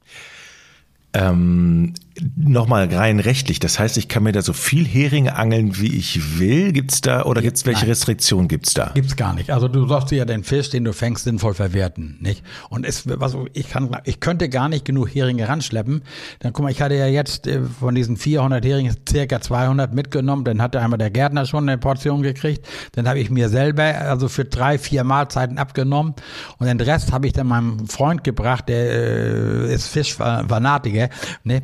Ähm, 1.14 1.94
nochmal 2.36 2.92
rein 2.94 3.20
rechtlich. 3.20 3.60
Das 3.60 3.78
heißt, 3.78 3.96
ich 3.96 4.08
kann 4.08 4.22
mir 4.22 4.32
da 4.32 4.42
so 4.42 4.52
viel 4.52 4.86
Heringe 4.86 5.36
angeln, 5.36 5.78
wie 5.78 5.96
ich 5.96 6.38
will. 6.38 6.72
Gibt's 6.72 7.00
da 7.00 7.24
oder 7.24 7.42
gibt's 7.42 7.66
welche 7.66 7.80
Nein. 7.80 7.90
Restriktionen 7.90 8.48
gibt's 8.48 8.74
da? 8.74 8.92
Gibt's 8.94 9.16
gar 9.16 9.34
nicht. 9.34 9.50
Also 9.50 9.68
du 9.68 9.86
sollst 9.86 10.10
ja 10.10 10.24
den 10.24 10.44
Fisch, 10.44 10.70
den 10.70 10.84
du 10.84 10.92
fängst, 10.92 11.24
sinnvoll 11.24 11.54
verwerten, 11.54 12.18
nicht? 12.20 12.42
Und 12.70 12.86
es, 12.86 13.04
was, 13.06 13.36
ich 13.52 13.68
kann, 13.68 13.96
ich 14.04 14.20
könnte 14.20 14.48
gar 14.48 14.68
nicht 14.68 14.84
genug 14.84 15.14
Heringe 15.14 15.48
ranschleppen. 15.48 16.02
Dann 16.40 16.52
guck 16.52 16.64
mal, 16.64 16.70
ich 16.70 16.80
hatte 16.80 16.94
ja 16.94 17.06
jetzt 17.06 17.46
äh, 17.46 17.62
von 17.62 17.94
diesen 17.94 18.16
400 18.16 18.64
Heringen 18.64 18.96
circa 19.08 19.40
200 19.40 19.94
mitgenommen. 19.94 20.44
Dann 20.44 20.62
hatte 20.62 20.80
einmal 20.80 20.98
der 20.98 21.10
Gärtner 21.10 21.46
schon 21.46 21.68
eine 21.68 21.78
Portion 21.78 22.22
gekriegt. 22.22 22.66
Dann 22.92 23.08
habe 23.08 23.18
ich 23.18 23.30
mir 23.30 23.48
selber 23.48 23.82
also 23.82 24.28
für 24.28 24.44
drei, 24.44 24.78
vier 24.78 25.04
Mahlzeiten 25.04 25.58
abgenommen 25.58 26.14
und 26.58 26.66
den 26.66 26.80
Rest 26.80 27.12
habe 27.12 27.26
ich 27.26 27.32
dann 27.32 27.46
meinem 27.46 27.88
Freund 27.88 28.24
gebracht. 28.24 28.68
Der 28.68 28.90
äh, 28.90 29.74
ist 29.74 29.88
Fischfanatiker, 29.88 31.08
ne? 31.44 31.62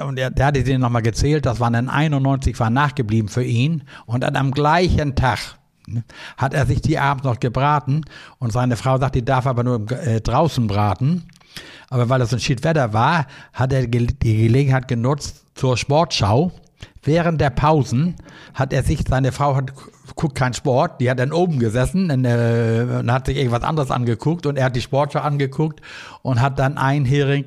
Und 0.00 0.16
der, 0.16 0.30
der 0.30 0.46
hatte 0.46 0.64
den 0.64 0.80
nochmal 0.80 1.02
gezählt. 1.02 1.46
Das 1.46 1.60
waren 1.60 1.72
dann 1.72 1.88
91 1.88 2.58
waren 2.60 2.72
nachgeblieben 2.72 3.28
für 3.28 3.44
ihn 3.44 3.84
und 4.06 4.22
dann 4.22 4.36
am 4.36 4.50
gleichen 4.50 5.14
Tag 5.14 5.58
ne, 5.86 6.04
hat 6.36 6.54
er 6.54 6.66
sich 6.66 6.80
die 6.80 6.98
abends 6.98 7.24
noch 7.24 7.40
gebraten 7.40 8.02
und 8.38 8.52
seine 8.52 8.76
Frau 8.76 8.98
sagt, 8.98 9.14
die 9.14 9.24
darf 9.24 9.46
aber 9.46 9.64
nur 9.64 9.90
äh, 9.90 10.20
draußen 10.20 10.66
braten. 10.66 11.24
Aber 11.88 12.08
weil 12.08 12.20
es 12.22 12.32
ein 12.32 12.40
Schiedwetter 12.40 12.92
war, 12.92 13.26
hat 13.52 13.72
er 13.72 13.86
die 13.86 14.06
Gelegenheit 14.08 14.88
genutzt 14.88 15.44
zur 15.54 15.76
Sportschau. 15.76 16.52
Während 17.02 17.40
der 17.40 17.50
Pausen 17.50 18.16
hat 18.54 18.72
er 18.72 18.82
sich, 18.82 19.04
seine 19.08 19.30
Frau 19.30 19.54
hat, 19.54 19.72
guckt 20.16 20.36
keinen 20.36 20.54
Sport, 20.54 21.00
die 21.00 21.10
hat 21.10 21.18
dann 21.18 21.32
oben 21.32 21.58
gesessen 21.58 22.10
und, 22.10 22.24
äh, 22.24 22.86
und 23.00 23.12
hat 23.12 23.26
sich 23.26 23.36
irgendwas 23.36 23.62
anderes 23.62 23.90
angeguckt 23.90 24.46
und 24.46 24.56
er 24.56 24.66
hat 24.66 24.76
die 24.76 24.80
Sportschau 24.80 25.20
angeguckt 25.20 25.80
und 26.22 26.40
hat 26.40 26.58
dann 26.58 26.78
ein 26.78 27.04
Hering 27.04 27.46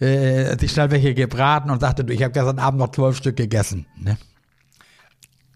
äh, 0.00 0.56
sich 0.58 0.72
schnell 0.72 0.90
welche 0.90 1.14
gebraten 1.14 1.70
und 1.70 1.80
sagte, 1.80 2.06
ich 2.10 2.22
habe 2.22 2.32
gestern 2.32 2.58
Abend 2.58 2.80
noch 2.80 2.92
zwölf 2.92 3.16
Stück 3.16 3.36
gegessen. 3.36 3.86
Ne? 3.96 4.16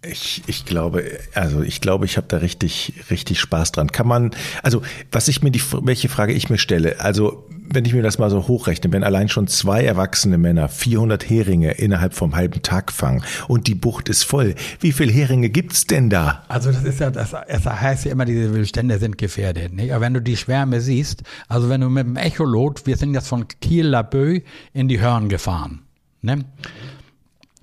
Ich, 0.03 0.43
ich 0.47 0.65
glaube, 0.65 1.19
also 1.35 1.61
ich 1.63 1.83
glaube, 1.83 2.07
ich 2.07 2.17
habe 2.17 2.27
da 2.27 2.39
richtig, 2.39 2.95
richtig 3.11 3.39
Spaß 3.39 3.73
dran. 3.73 3.93
Kann 3.93 4.09
man, 4.09 4.31
also 4.63 4.81
was 5.13 5.29
ich 5.29 5.43
mir 5.43 5.51
die, 5.51 5.63
welche 5.83 6.09
Frage 6.09 6.33
ich 6.33 6.49
mir 6.49 6.57
stelle, 6.57 7.01
also 7.01 7.47
wenn 7.73 7.85
ich 7.85 7.93
mir 7.93 8.03
das 8.03 8.19
mal 8.19 8.31
so 8.31 8.49
hochrechne, 8.49 8.91
wenn 8.93 9.05
allein 9.05 9.29
schon 9.29 9.47
zwei 9.47 9.85
erwachsene 9.85 10.39
Männer 10.39 10.71
400 10.71 11.29
Heringe 11.29 11.73
innerhalb 11.73 12.15
vom 12.15 12.35
halben 12.35 12.63
Tag 12.63 12.93
fangen 12.93 13.23
und 13.47 13.67
die 13.67 13.75
Bucht 13.75 14.09
ist 14.09 14.25
voll, 14.25 14.55
wie 14.81 14.93
viel 14.93 15.13
Heringe 15.13 15.51
gibt's 15.51 15.87
denn 15.87 16.09
da? 16.09 16.45
Also 16.49 16.73
das 16.73 16.83
ist 16.83 17.01
ja, 17.01 17.11
das, 17.11 17.33
das 17.33 17.65
heißt 17.67 18.07
ja 18.07 18.13
immer, 18.13 18.25
diese 18.25 18.55
Wildstände 18.55 18.99
sind 18.99 19.19
gefährdet. 19.19 19.75
Nicht? 19.75 19.93
Aber 19.93 20.01
wenn 20.01 20.15
du 20.15 20.23
die 20.23 20.39
Schwärme 20.39 20.81
siehst, 20.81 21.25
also 21.47 21.69
wenn 21.69 21.83
du 21.83 21.91
mit 21.91 22.07
dem 22.07 22.17
Echolot, 22.17 22.87
wir 22.87 22.97
sind 22.97 23.13
jetzt 23.13 23.29
von 23.29 23.47
Kiel-Labö 23.47 24.41
in 24.73 24.89
die 24.89 25.01
Hörn 25.01 25.29
gefahren, 25.29 25.83
ne? 26.23 26.47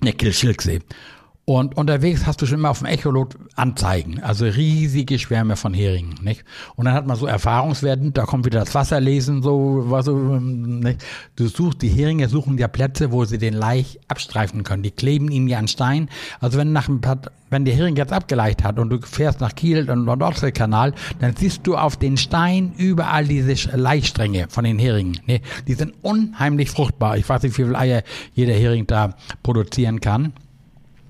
Ne, 0.02 0.14
Kiel-Schilksee. 0.14 0.82
Und 1.50 1.78
unterwegs 1.78 2.26
hast 2.26 2.42
du 2.42 2.46
schon 2.46 2.60
immer 2.60 2.72
auf 2.72 2.80
dem 2.80 2.88
Echolot 2.88 3.38
Anzeigen, 3.56 4.22
also 4.22 4.44
riesige 4.44 5.18
Schwärme 5.18 5.56
von 5.56 5.74
Heringen, 5.74 6.16
nicht? 6.22 6.44
Und 6.76 6.84
dann 6.84 6.94
hat 6.94 7.08
man 7.08 7.16
so 7.16 7.26
Erfahrungswerten, 7.26 8.12
da 8.12 8.26
kommt 8.26 8.46
wieder 8.46 8.60
das 8.60 8.76
Wasserlesen, 8.76 9.42
so, 9.42 9.86
was 9.86 10.08
so, 10.08 10.18
nicht? 10.18 11.06
Du 11.38 11.48
suchst, 11.48 11.82
die 11.82 11.88
Heringe 11.88 12.28
suchen 12.28 12.58
ja 12.58 12.68
Plätze, 12.68 13.14
wo 13.14 13.24
sie 13.24 13.38
den 13.38 13.54
Laich 13.54 13.98
abstreifen 14.10 14.64
können. 14.64 14.84
Die 14.84 14.92
kleben 14.92 15.32
ihn 15.32 15.48
ja 15.48 15.58
an 15.58 15.70
Stein. 15.70 16.10
Also 16.42 16.58
wenn 16.58 16.74
nach 16.74 16.90
wenn 17.50 17.64
der 17.64 17.76
Hering 17.76 17.96
jetzt 17.96 18.12
abgeleicht 18.12 18.66
hat 18.66 18.78
und 18.78 18.90
du 18.90 19.00
fährst 19.00 19.40
nach 19.40 19.56
Kiel 19.56 19.90
und 19.90 20.04
Nordostseekanal, 20.04 20.94
dann 21.20 21.34
siehst 21.34 21.66
du 21.66 21.78
auf 21.78 21.96
den 21.96 22.18
Stein 22.18 22.74
überall 22.76 23.24
diese 23.24 23.74
Laichstränge 23.74 24.48
von 24.50 24.66
den 24.66 24.80
Heringen. 24.80 25.18
Ne? 25.26 25.40
Die 25.66 25.76
sind 25.76 25.94
unheimlich 26.02 26.70
fruchtbar. 26.72 27.16
Ich 27.16 27.30
weiß 27.30 27.44
nicht, 27.44 27.58
wie 27.58 27.64
viele 27.64 27.78
Eier 27.78 28.04
jeder 28.34 28.54
Hering 28.54 28.86
da 28.86 29.16
produzieren 29.44 30.02
kann. 30.02 30.34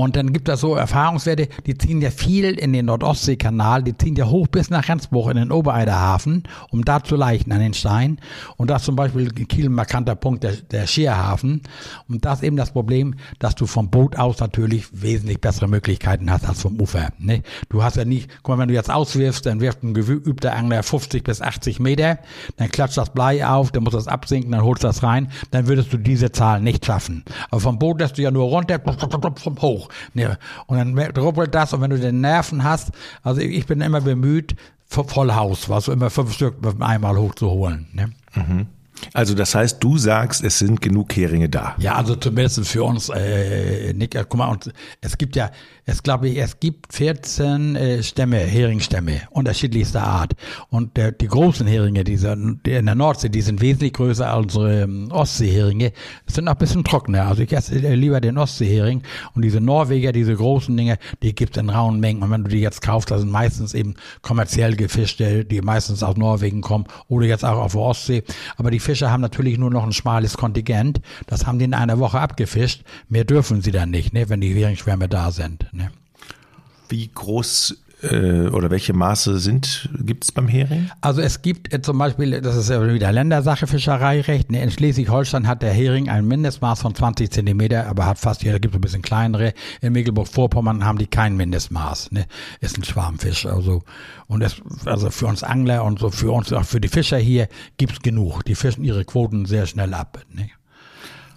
Und 0.00 0.16
dann 0.16 0.32
gibt 0.32 0.48
es 0.48 0.60
so 0.60 0.76
Erfahrungswerte, 0.76 1.48
die 1.66 1.76
ziehen 1.76 2.00
ja 2.00 2.10
viel 2.10 2.58
in 2.58 2.72
den 2.72 2.86
Nordostseekanal, 2.86 3.82
die 3.82 3.94
ziehen 3.98 4.16
ja 4.16 4.26
hoch 4.26 4.48
bis 4.48 4.70
nach 4.70 4.88
Rendsburg 4.88 5.30
in 5.30 5.36
den 5.36 5.52
Obereiderhafen, 5.52 6.44
um 6.70 6.86
da 6.86 7.04
zu 7.04 7.16
leichen 7.16 7.52
an 7.52 7.60
den 7.60 7.74
Stein. 7.74 8.18
Und 8.56 8.70
das 8.70 8.84
zum 8.84 8.96
Beispiel 8.96 9.30
in 9.36 9.46
Kiel 9.46 9.66
ein 9.66 9.74
markanter 9.74 10.14
Punkt 10.14 10.42
der, 10.42 10.52
der 10.52 10.86
Scherhafen. 10.86 11.60
Und 12.08 12.24
das 12.24 12.38
ist 12.38 12.44
eben 12.44 12.56
das 12.56 12.70
Problem, 12.70 13.14
dass 13.40 13.54
du 13.54 13.66
vom 13.66 13.90
Boot 13.90 14.16
aus 14.16 14.40
natürlich 14.40 14.86
wesentlich 14.90 15.38
bessere 15.42 15.68
Möglichkeiten 15.68 16.30
hast 16.30 16.48
als 16.48 16.62
vom 16.62 16.80
Ufer. 16.80 17.10
Ne? 17.18 17.42
Du 17.68 17.82
hast 17.82 17.98
ja 17.98 18.06
nicht, 18.06 18.30
guck 18.42 18.56
mal, 18.56 18.62
wenn 18.62 18.68
du 18.68 18.74
jetzt 18.74 18.90
auswirfst, 18.90 19.44
dann 19.44 19.60
wirft 19.60 19.82
ein 19.82 19.92
geübter 19.92 20.56
Angler 20.56 20.82
50 20.82 21.22
bis 21.24 21.42
80 21.42 21.78
Meter, 21.78 22.20
dann 22.56 22.70
klatscht 22.70 22.96
das 22.96 23.10
Blei 23.10 23.46
auf, 23.46 23.70
dann 23.70 23.84
muss 23.84 23.92
das 23.92 24.08
absinken, 24.08 24.52
dann 24.52 24.62
holst 24.62 24.82
du 24.82 24.86
das 24.86 25.02
rein, 25.02 25.30
dann 25.50 25.68
würdest 25.68 25.92
du 25.92 25.98
diese 25.98 26.32
Zahl 26.32 26.62
nicht 26.62 26.86
schaffen. 26.86 27.22
Aber 27.50 27.60
vom 27.60 27.78
Boot 27.78 28.00
lässt 28.00 28.16
du 28.16 28.22
ja 28.22 28.30
nur 28.30 28.46
runter, 28.46 28.80
hoch. 29.60 29.89
Ne? 30.14 30.38
Und 30.66 30.78
dann 30.78 30.98
ruppelt 31.16 31.54
das 31.54 31.72
und 31.72 31.80
wenn 31.80 31.90
du 31.90 31.98
den 31.98 32.20
Nerven 32.20 32.64
hast, 32.64 32.90
also 33.22 33.40
ich 33.40 33.66
bin 33.66 33.80
immer 33.80 34.00
bemüht, 34.00 34.56
Vollhaus, 34.86 35.68
was 35.68 35.88
immer 35.88 36.10
fünf 36.10 36.32
Stück 36.32 36.56
einmal 36.80 37.16
hochzuholen. 37.16 37.86
Ne? 37.92 38.12
Mhm. 38.34 38.66
Also 39.14 39.34
das 39.34 39.54
heißt, 39.54 39.82
du 39.82 39.96
sagst, 39.98 40.44
es 40.44 40.58
sind 40.58 40.80
genug 40.80 41.14
Heringe 41.16 41.48
da. 41.48 41.74
Ja, 41.78 41.94
also 41.94 42.16
zumindest 42.16 42.66
für 42.68 42.84
uns, 42.84 43.08
äh, 43.08 43.92
Nick, 43.94 44.14
guck 44.14 44.34
mal, 44.34 44.48
und 44.48 44.72
es 45.00 45.16
gibt 45.16 45.36
ja, 45.36 45.50
es 45.90 46.02
glaube 46.04 46.28
ich, 46.28 46.38
es 46.38 46.60
gibt 46.60 46.92
14 46.92 47.74
äh, 47.74 48.02
Stämme, 48.02 48.38
Heringstämme, 48.38 49.22
unterschiedlichster 49.30 50.04
Art. 50.04 50.34
Und 50.68 50.96
der, 50.96 51.10
die 51.10 51.26
großen 51.26 51.66
Heringe, 51.66 52.04
diese 52.04 52.36
die 52.64 52.72
in 52.72 52.86
der 52.86 52.94
Nordsee, 52.94 53.28
die 53.28 53.40
sind 53.40 53.60
wesentlich 53.60 53.94
größer 53.94 54.30
als 54.30 54.54
unsere 54.54 54.82
ähm, 54.82 55.08
Ostseeheringe, 55.10 55.92
sind 56.26 56.48
auch 56.48 56.52
ein 56.52 56.58
bisschen 56.58 56.84
trockener. 56.84 57.26
Also 57.26 57.42
ich 57.42 57.52
esse 57.52 57.74
äh, 57.74 57.94
lieber 57.94 58.20
den 58.20 58.38
Ostseehering 58.38 59.02
und 59.34 59.42
diese 59.42 59.60
Norweger, 59.60 60.12
diese 60.12 60.34
großen 60.34 60.76
Dinge, 60.76 60.98
die 61.22 61.34
gibt 61.34 61.56
es 61.56 61.62
in 61.62 61.70
rauen 61.70 61.98
Mengen. 61.98 62.22
Und 62.22 62.30
wenn 62.30 62.44
du 62.44 62.50
die 62.50 62.60
jetzt 62.60 62.82
kaufst, 62.82 63.10
das 63.10 63.22
sind 63.22 63.30
meistens 63.30 63.74
eben 63.74 63.96
kommerziell 64.22 64.76
gefischte, 64.76 65.44
die 65.44 65.60
meistens 65.60 66.04
aus 66.04 66.16
Norwegen 66.16 66.60
kommen 66.60 66.84
oder 67.08 67.26
jetzt 67.26 67.44
auch 67.44 67.58
auf 67.58 67.72
der 67.72 67.80
Ostsee. 67.80 68.22
Aber 68.56 68.70
die 68.70 68.80
Fischer 68.80 69.10
haben 69.10 69.22
natürlich 69.22 69.58
nur 69.58 69.70
noch 69.70 69.84
ein 69.84 69.92
schmales 69.92 70.36
Kontingent. 70.36 71.00
Das 71.26 71.46
haben 71.46 71.58
die 71.58 71.64
in 71.64 71.74
einer 71.74 71.98
Woche 71.98 72.20
abgefischt. 72.20 72.84
Mehr 73.08 73.24
dürfen 73.24 73.60
sie 73.60 73.72
dann 73.72 73.90
nicht, 73.90 74.12
ne, 74.12 74.28
wenn 74.28 74.40
die 74.40 74.54
Heringschwärme 74.54 75.08
da 75.08 75.32
sind. 75.32 75.66
Ne? 75.72 75.79
Wie 76.88 77.08
groß 77.08 77.76
äh, 78.02 78.48
oder 78.48 78.70
welche 78.70 78.92
Maße 78.92 79.38
sind 79.38 79.88
gibt 79.98 80.24
es 80.24 80.32
beim 80.32 80.48
Hering? 80.48 80.90
Also 81.00 81.20
es 81.20 81.42
gibt 81.42 81.72
äh, 81.72 81.82
zum 81.82 81.98
Beispiel, 81.98 82.40
das 82.40 82.56
ist 82.56 82.70
ja 82.70 82.92
wieder 82.92 83.12
Ländersache 83.12 83.66
Fischereirecht. 83.66 84.50
Ne, 84.50 84.62
in 84.62 84.70
Schleswig-Holstein 84.70 85.46
hat 85.46 85.62
der 85.62 85.72
Hering 85.72 86.08
ein 86.08 86.26
Mindestmaß 86.26 86.80
von 86.80 86.94
20 86.94 87.30
Zentimeter, 87.30 87.86
aber 87.86 88.06
hat 88.06 88.18
fast 88.18 88.42
jeder, 88.42 88.58
gibt 88.58 88.74
ein 88.74 88.80
bisschen 88.80 89.02
kleinere. 89.02 89.52
In 89.80 89.92
Mecklenburg-Vorpommern 89.92 90.84
haben 90.84 90.98
die 90.98 91.06
kein 91.06 91.36
Mindestmaß. 91.36 92.12
Ne? 92.12 92.26
Ist 92.60 92.78
ein 92.78 92.84
Schwarmfisch. 92.84 93.46
Also 93.46 93.82
und 94.26 94.42
es, 94.42 94.56
also 94.84 95.10
für 95.10 95.26
uns 95.26 95.42
Angler 95.42 95.84
und 95.84 95.98
so 95.98 96.10
für 96.10 96.32
uns 96.32 96.52
auch 96.52 96.64
für 96.64 96.80
die 96.80 96.88
Fischer 96.88 97.18
hier 97.18 97.48
gibt's 97.76 98.00
genug. 98.00 98.44
Die 98.44 98.54
fischen 98.54 98.84
ihre 98.84 99.04
Quoten 99.04 99.44
sehr 99.44 99.66
schnell 99.66 99.94
ab. 99.94 100.18
Ne? 100.32 100.50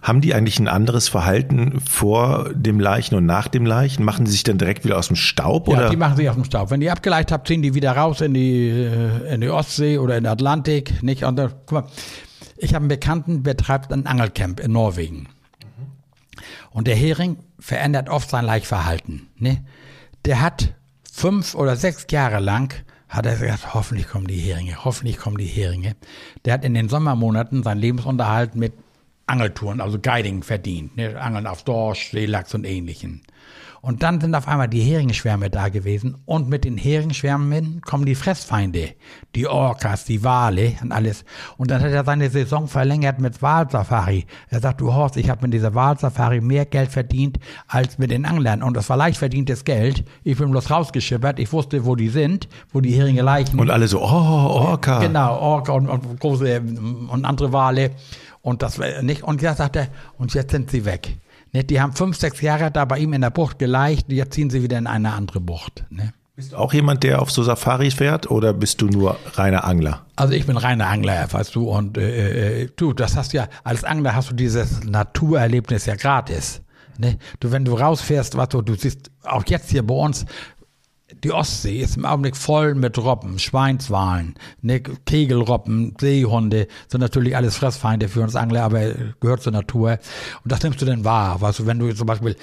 Haben 0.04 0.20
die 0.20 0.34
eigentlich 0.34 0.60
ein 0.60 0.68
anderes 0.68 1.08
Verhalten 1.08 1.80
vor 1.80 2.52
dem 2.54 2.82
Leichen 2.82 3.16
und 3.16 3.26
nach 3.26 3.48
dem 3.48 3.66
Leichen? 3.66 4.04
Machen 4.04 4.26
sie 4.26 4.34
sich 4.34 4.44
dann 4.44 4.58
direkt 4.58 4.84
wieder 4.84 4.98
aus 4.98 5.08
dem 5.08 5.16
Staub? 5.16 5.70
Ja, 5.70 5.78
oder? 5.78 5.90
die 5.90 5.96
machen 5.96 6.18
sich 6.18 6.30
aus 6.30 6.36
dem 6.36 6.44
Staub. 6.44 6.72
Wenn 6.72 6.82
die 6.82 6.92
abgeleicht 6.92 7.32
habt, 7.32 7.48
ziehen 7.48 7.62
die 7.62 7.74
wieder 7.74 7.94
raus 7.94 8.20
in 8.20 8.34
die, 8.34 8.68
äh, 8.68 9.34
in 9.34 9.40
die 9.40 9.50
Ostsee 9.50 9.98
oder 9.98 10.18
in 10.18 10.26
den 10.26 10.32
Atlantik. 10.32 11.02
Nicht? 11.02 11.24
Und 11.24 11.38
da, 11.38 11.48
guck 11.66 11.72
mal, 11.72 11.86
ich 12.58 12.74
habe 12.74 12.84
einen 12.84 12.90
Bekannten, 12.90 13.44
betreibt 13.44 13.94
ein 13.94 14.06
Angelcamp 14.06 14.60
in 14.60 14.74
Norwegen. 14.74 15.30
Und 16.72 16.88
der 16.88 16.96
Hering 16.96 17.38
verändert 17.58 18.10
oft 18.10 18.30
sein 18.30 18.44
Laichverhalten. 18.44 19.30
Ne? 19.38 19.64
Der 20.26 20.42
hat 20.42 20.74
fünf 21.10 21.56
oder 21.56 21.78
sechs 21.78 22.08
Jahre 22.10 22.42
lang 22.42 22.74
hat 23.08 23.26
er 23.26 23.38
gesagt, 23.38 23.74
hoffentlich 23.74 24.08
kommen 24.08 24.28
die 24.28 24.40
Heringe, 24.40 24.84
hoffentlich 24.84 25.18
kommen 25.18 25.38
die 25.38 25.46
Heringe. 25.46 25.96
Der 26.44 26.54
hat 26.56 26.66
in 26.66 26.74
den 26.74 26.90
Sommermonaten 26.90 27.62
seinen 27.62 27.80
Lebensunterhalt 27.80 28.56
mit 28.56 28.74
Angeltouren, 29.26 29.82
also 29.82 30.00
Guiding 30.00 30.44
verdient. 30.44 30.98
Ne? 30.98 31.20
Angeln 31.20 31.48
auf 31.48 31.64
Dorsch, 31.64 32.12
Seelachs 32.12 32.54
und 32.54 32.66
ähnlichen. 32.66 33.22
Und 33.86 34.02
dann 34.02 34.22
sind 34.22 34.34
auf 34.34 34.48
einmal 34.48 34.70
die 34.70 34.80
Heringsschwärme 34.80 35.50
da 35.50 35.68
gewesen 35.68 36.16
und 36.24 36.48
mit 36.48 36.64
den 36.64 36.78
Heringsschwärmen 36.78 37.82
kommen 37.82 38.06
die 38.06 38.16
Fressfeinde, 38.16 38.92
die 39.36 39.46
Orcas, 39.46 40.06
die 40.06 40.24
Wale 40.24 40.78
und 40.82 40.94
alles. 40.94 41.26
Und 41.58 41.70
dann 41.70 41.82
hat 41.82 41.92
er 41.92 42.06
seine 42.06 42.30
Saison 42.30 42.70
verlängert 42.70 43.20
mit 43.20 43.42
Walsafari. 43.42 44.26
Er 44.48 44.62
sagt, 44.62 44.80
du 44.80 44.94
Horst, 44.94 45.18
ich 45.18 45.30
habe 45.30 45.42
mit 45.42 45.54
dieser 45.54 45.76
Walsafari 45.76 46.40
mehr 46.40 46.66
Geld 46.66 46.94
verdient 46.94 47.40
als 47.68 47.98
mit 47.98 48.12
den 48.12 48.24
Anglern. 48.24 48.64
Und 48.64 48.78
das 48.78 48.90
war 48.90 48.96
leicht 48.96 49.18
verdientes 49.18 49.66
Geld. 49.66 50.06
Ich 50.24 50.38
bin 50.38 50.52
bloß 50.52 50.72
rausgeschippert. 50.72 51.38
Ich 51.40 51.52
wusste, 51.52 51.84
wo 51.84 51.98
die 51.98 52.08
sind, 52.08 52.48
wo 52.72 52.80
die 52.80 52.94
Heringe 52.94 53.22
leichen. 53.22 53.60
Und 53.60 53.70
alle 53.70 53.90
so, 53.90 54.00
oh, 54.02 54.06
Orca. 54.06 55.02
Genau, 55.02 55.38
Orca 55.38 55.74
und, 55.74 55.90
und 55.90 56.22
große 56.22 56.62
und 57.10 57.26
andere 57.26 57.52
Wale. 57.52 57.92
Und 58.44 58.62
das 58.62 58.78
nicht. 59.02 59.24
Und 59.24 59.42
jetzt 59.42 59.58
sagt 59.58 59.78
er, 59.78 59.88
und 60.18 60.34
jetzt 60.34 60.52
sind 60.52 60.70
sie 60.70 60.84
weg. 60.84 61.18
Ne? 61.54 61.64
Die 61.64 61.80
haben 61.80 61.94
fünf, 61.94 62.18
sechs 62.18 62.42
Jahre 62.42 62.70
da 62.70 62.84
bei 62.84 63.00
ihm 63.00 63.14
in 63.14 63.22
der 63.22 63.30
Bucht 63.30 63.58
geleicht, 63.58 64.12
jetzt 64.12 64.34
ziehen 64.34 64.50
sie 64.50 64.62
wieder 64.62 64.78
in 64.78 64.86
eine 64.86 65.14
andere 65.14 65.40
Bucht. 65.40 65.86
Ne? 65.90 66.14
Bist 66.36 66.52
du 66.52 66.58
auch 66.58 66.74
jemand, 66.74 67.04
der 67.04 67.22
auf 67.22 67.32
so 67.32 67.42
Safari 67.42 67.90
fährt 67.90 68.30
oder 68.30 68.54
bist 68.54 68.82
du 68.82 68.88
nur 68.88 69.18
reiner 69.36 69.64
Angler? 69.64 70.06
Also 70.18 70.34
ich 70.34 70.46
bin 70.46 70.58
reiner 70.58 70.88
Angler, 70.88 71.32
weißt 71.32 71.56
du, 71.56 71.70
und 71.70 71.98
äh, 71.98 72.64
äh, 72.64 72.70
du, 72.76 72.92
das 72.92 73.16
hast 73.16 73.32
ja, 73.32 73.48
als 73.64 73.86
Angler 73.86 74.14
hast 74.14 74.32
du 74.32 74.36
dieses 74.36 74.84
Naturerlebnis 74.84 75.86
ja 75.86 75.96
gratis. 75.96 76.62
Ne? 76.98 77.18
Du, 77.40 77.52
wenn 77.52 77.64
du 77.64 77.76
rausfährst, 77.76 78.36
was 78.36 78.50
du, 78.50 78.62
du 78.62 78.76
siehst, 78.76 79.10
auch 79.24 79.44
jetzt 79.46 79.70
hier 79.70 79.88
bei 79.88 79.96
uns, 79.96 80.26
die 81.24 81.32
Ostsee 81.32 81.80
ist 81.80 81.98
im 81.98 82.06
Augenblick 82.06 82.36
voll 82.36 82.76
mit 82.76 82.98
Robben, 82.98 83.40
Schweinswalen, 83.40 84.36
ne, 84.62 84.82
Kegelrobben, 84.82 85.96
Seehunde, 86.00 86.68
sind 86.88 87.02
natürlich 87.02 87.36
alles 87.36 87.56
Fressfeinde 87.56 88.10
für 88.10 88.22
uns 88.22 88.36
Angler, 88.36 88.64
aber 88.64 88.94
gehört 89.20 89.42
zur 89.42 89.52
Natur. 89.52 90.00
Und 90.44 90.52
das 90.52 90.62
nimmst 90.64 90.82
du 90.82 90.86
denn 90.86 91.04
wahr, 91.06 91.42
weißt 91.42 91.60
du, 91.60 91.66
wenn 91.66 91.80
du 91.80 91.94
zum 91.94 92.08
Beispiel 92.08 92.36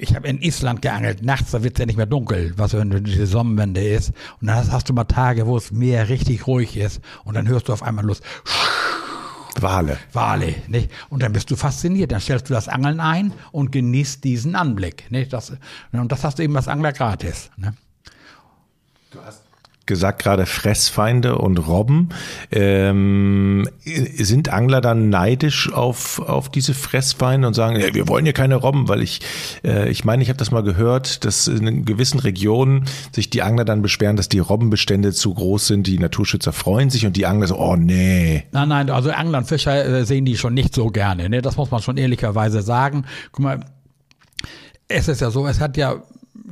ich 0.00 0.14
habe 0.14 0.28
in 0.28 0.42
Island 0.42 0.82
geangelt, 0.82 1.22
nachts, 1.22 1.52
da 1.52 1.62
wird 1.62 1.74
es 1.74 1.80
ja 1.80 1.86
nicht 1.86 1.96
mehr 1.96 2.06
dunkel, 2.06 2.52
was 2.56 2.74
wenn 2.74 2.90
diese 3.04 3.26
Sonnenwende 3.26 3.86
ist. 3.86 4.12
Und 4.40 4.48
dann 4.48 4.56
hast, 4.56 4.70
hast, 4.72 4.88
du 4.88 4.92
mal 4.92 5.04
Tage, 5.04 5.46
wo 5.46 5.56
es 5.56 5.70
Meer 5.70 6.08
richtig 6.08 6.46
ruhig 6.46 6.76
ist 6.76 7.00
und 7.24 7.34
dann 7.34 7.48
hörst 7.48 7.68
du 7.68 7.72
auf 7.72 7.82
einmal 7.82 8.04
los. 8.04 8.20
Wale. 9.60 9.98
Wale, 10.12 10.54
nicht? 10.68 10.90
Und 11.08 11.22
dann 11.22 11.32
bist 11.32 11.50
du 11.50 11.56
fasziniert. 11.56 12.12
Dann 12.12 12.20
stellst 12.20 12.48
du 12.48 12.54
das 12.54 12.68
Angeln 12.68 13.00
ein 13.00 13.32
und 13.50 13.72
genießt 13.72 14.22
diesen 14.22 14.54
Anblick. 14.54 15.10
Nicht? 15.10 15.32
Das, 15.32 15.52
und 15.92 16.12
das 16.12 16.24
hast 16.24 16.38
du 16.38 16.42
eben 16.42 16.56
als 16.56 16.68
Angler 16.68 16.92
gratis. 16.92 17.50
Ne? 17.56 17.74
Du 19.10 19.20
hast 19.24 19.42
gesagt 19.86 20.22
gerade 20.22 20.46
Fressfeinde 20.46 21.38
und 21.38 21.66
Robben. 21.66 22.10
Ähm, 22.52 23.68
sind 23.84 24.50
Angler 24.50 24.80
dann 24.80 25.08
neidisch 25.08 25.72
auf, 25.72 26.20
auf 26.20 26.50
diese 26.50 26.74
Fressfeinde 26.74 27.48
und 27.48 27.54
sagen, 27.54 27.80
ja, 27.80 27.94
wir 27.94 28.06
wollen 28.06 28.24
hier 28.24 28.34
keine 28.34 28.56
Robben, 28.56 28.86
weil 28.86 29.02
ich, 29.02 29.20
äh, 29.64 29.88
ich 29.88 30.04
meine, 30.04 30.22
ich 30.22 30.28
habe 30.28 30.36
das 30.36 30.50
mal 30.50 30.62
gehört, 30.62 31.24
dass 31.24 31.48
in 31.48 31.86
gewissen 31.86 32.20
Regionen 32.20 32.84
sich 33.12 33.30
die 33.30 33.42
Angler 33.42 33.64
dann 33.64 33.80
beschweren, 33.80 34.16
dass 34.16 34.28
die 34.28 34.38
Robbenbestände 34.38 35.12
zu 35.12 35.32
groß 35.32 35.66
sind. 35.66 35.86
Die 35.86 35.98
Naturschützer 35.98 36.52
freuen 36.52 36.90
sich 36.90 37.06
und 37.06 37.16
die 37.16 37.24
Angler 37.24 37.46
so, 37.46 37.58
oh 37.58 37.74
nee. 37.74 38.44
Nein, 38.52 38.68
nein, 38.68 38.90
also 38.90 39.10
Angler 39.10 39.38
und 39.38 39.46
Fischer 39.46 39.84
äh, 39.84 40.04
sehen 40.04 40.26
die 40.26 40.36
schon 40.36 40.52
nicht 40.52 40.74
so 40.74 40.88
gerne. 40.88 41.30
Ne? 41.30 41.40
Das 41.40 41.56
muss 41.56 41.70
man 41.70 41.80
schon 41.80 41.96
ehrlicherweise 41.96 42.60
sagen. 42.60 43.06
Guck 43.32 43.42
mal, 43.42 43.60
es 44.86 45.08
ist 45.08 45.22
ja 45.22 45.30
so, 45.30 45.46
es 45.46 45.60
hat 45.60 45.78
ja 45.78 46.02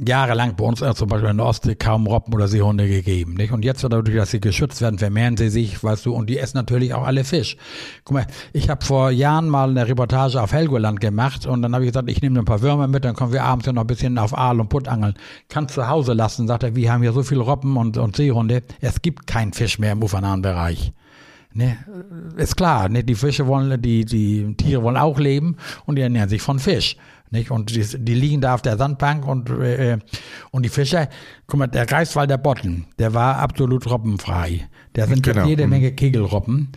jahrelang 0.04 0.56
bei 0.56 0.64
uns 0.64 0.82
äh, 0.82 0.94
zum 0.94 1.08
Beispiel 1.08 1.30
in 1.30 1.36
der 1.38 1.46
Ostsee 1.46 1.74
kaum 1.74 2.06
Robben 2.06 2.32
oder 2.34 2.48
Seehunde 2.48 2.88
gegeben. 2.88 3.34
Nicht? 3.34 3.52
Und 3.52 3.64
jetzt, 3.64 3.82
dadurch, 3.84 4.16
dass 4.16 4.30
sie 4.30 4.40
geschützt 4.40 4.80
werden, 4.80 4.98
vermehren 4.98 5.36
sie 5.36 5.48
sich, 5.48 5.82
weißt 5.82 6.06
du, 6.06 6.14
und 6.14 6.28
die 6.28 6.38
essen 6.38 6.56
natürlich 6.56 6.94
auch 6.94 7.04
alle 7.04 7.24
Fisch. 7.24 7.56
Guck 8.04 8.14
mal, 8.14 8.26
ich 8.52 8.68
habe 8.68 8.84
vor 8.84 9.10
Jahren 9.10 9.48
mal 9.48 9.70
eine 9.70 9.86
Reportage 9.86 10.40
auf 10.40 10.52
Helgoland 10.52 11.00
gemacht 11.00 11.46
und 11.46 11.62
dann 11.62 11.74
habe 11.74 11.84
ich 11.84 11.92
gesagt, 11.92 12.10
ich 12.10 12.20
nehme 12.22 12.38
ein 12.38 12.44
paar 12.44 12.62
Würmer 12.62 12.88
mit, 12.88 13.04
dann 13.04 13.14
kommen 13.14 13.32
wir 13.32 13.44
abends 13.44 13.66
ja 13.66 13.72
noch 13.72 13.82
ein 13.82 13.86
bisschen 13.86 14.18
auf 14.18 14.36
Aal 14.36 14.60
und 14.60 14.68
Putt 14.68 14.88
angeln. 14.88 15.14
Kannst 15.48 15.74
zu 15.74 15.88
Hause 15.88 16.12
lassen, 16.12 16.46
sagt 16.46 16.62
er, 16.62 16.74
wir 16.74 16.92
haben 16.92 17.02
hier 17.02 17.12
so 17.12 17.22
viele 17.22 17.40
Robben 17.40 17.76
und, 17.76 17.96
und 17.96 18.16
Seehunde, 18.16 18.62
es 18.80 19.02
gibt 19.02 19.26
keinen 19.26 19.52
Fisch 19.52 19.78
mehr 19.78 19.92
im 19.92 20.02
ufernahen 20.02 20.42
Bereich. 20.42 20.92
Ne, 21.56 21.78
ist 22.36 22.58
klar, 22.58 22.90
ne, 22.90 23.02
die 23.02 23.14
Fische 23.14 23.46
wollen, 23.46 23.80
die, 23.80 24.04
die 24.04 24.54
Tiere 24.58 24.82
wollen 24.82 24.98
auch 24.98 25.18
leben 25.18 25.56
und 25.86 25.96
die 25.96 26.02
ernähren 26.02 26.28
sich 26.28 26.42
von 26.42 26.58
Fisch. 26.58 26.98
Nicht? 27.30 27.50
Und 27.50 27.74
die, 27.74 27.84
die 27.98 28.14
liegen 28.14 28.40
da 28.40 28.54
auf 28.54 28.62
der 28.62 28.76
Sandbank 28.76 29.26
und, 29.26 29.50
äh, 29.50 29.98
und 30.50 30.64
die 30.64 30.68
Fischer, 30.68 31.08
guck 31.46 31.58
mal, 31.58 31.66
der 31.66 31.90
Reichswald 31.90 32.30
der 32.30 32.38
Botten, 32.38 32.86
der 32.98 33.14
war 33.14 33.38
absolut 33.38 33.88
robbenfrei. 33.90 34.68
Da 34.92 35.06
sind 35.06 35.22
genau. 35.22 35.46
jede 35.46 35.64
mhm. 35.64 35.70
Menge 35.70 35.92
Kegelrobben. 35.92 36.72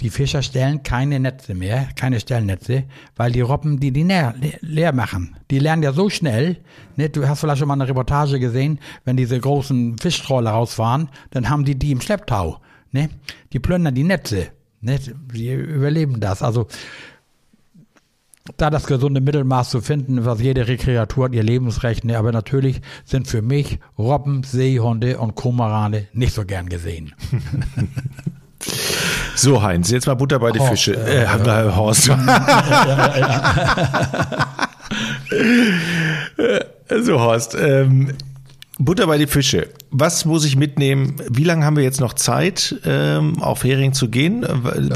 Die 0.00 0.10
Fischer 0.10 0.42
stellen 0.42 0.84
keine 0.84 1.18
Netze 1.18 1.56
mehr, 1.56 1.88
keine 1.96 2.20
Stellnetze, 2.20 2.84
weil 3.16 3.32
die 3.32 3.40
Robben, 3.40 3.80
die 3.80 3.90
die 3.90 4.04
leer, 4.04 4.32
leer 4.60 4.92
machen, 4.92 5.36
die 5.50 5.58
lernen 5.58 5.82
ja 5.82 5.92
so 5.92 6.08
schnell. 6.08 6.58
Ne? 6.94 7.08
Du 7.08 7.26
hast 7.26 7.40
vielleicht 7.40 7.58
schon 7.58 7.66
mal 7.66 7.74
eine 7.74 7.88
Reportage 7.88 8.38
gesehen, 8.38 8.78
wenn 9.04 9.16
diese 9.16 9.40
großen 9.40 9.98
Fischtroller 9.98 10.52
rausfahren, 10.52 11.08
dann 11.30 11.50
haben 11.50 11.64
die 11.64 11.76
die 11.76 11.90
im 11.90 12.00
Schlepptau. 12.00 12.60
Ne? 12.92 13.10
Die 13.52 13.58
plündern 13.58 13.96
die 13.96 14.04
Netze. 14.04 14.48
Ne? 14.80 15.00
Die 15.34 15.52
überleben 15.52 16.20
das. 16.20 16.42
Also 16.42 16.68
da 18.56 18.70
das 18.70 18.86
gesunde 18.86 19.20
Mittelmaß 19.20 19.70
zu 19.70 19.80
finden, 19.80 20.24
was 20.24 20.40
jede 20.40 20.68
Rekreatur 20.68 21.26
hat 21.26 21.34
ihr 21.34 21.42
Lebensrecht, 21.42 22.04
ne, 22.04 22.18
aber 22.18 22.32
natürlich 22.32 22.80
sind 23.04 23.28
für 23.28 23.42
mich 23.42 23.78
Robben, 23.98 24.42
Seehunde 24.42 25.18
und 25.18 25.34
Komarane 25.34 26.06
nicht 26.12 26.34
so 26.34 26.44
gern 26.44 26.68
gesehen. 26.68 27.14
So, 29.34 29.62
Heinz, 29.62 29.88
jetzt 29.92 30.08
mal 30.08 30.14
Butter 30.14 30.40
bei 30.40 30.50
die 30.50 30.58
Horst, 30.58 30.72
Fische. 30.72 30.96
Äh, 30.96 31.22
äh, 31.22 31.72
Horst. 31.72 32.06
so, 37.04 37.20
Horst. 37.20 37.54
Ähm, 37.54 38.14
Butter 38.78 39.06
bei 39.06 39.18
die 39.18 39.26
Fische. 39.26 39.68
Was 39.90 40.24
muss 40.24 40.44
ich 40.44 40.56
mitnehmen? 40.56 41.16
Wie 41.28 41.44
lange 41.44 41.64
haben 41.64 41.76
wir 41.76 41.82
jetzt 41.82 42.00
noch 42.00 42.12
Zeit, 42.14 42.76
ähm, 42.84 43.42
auf 43.42 43.64
Hering 43.64 43.92
zu 43.92 44.08
gehen? 44.08 44.46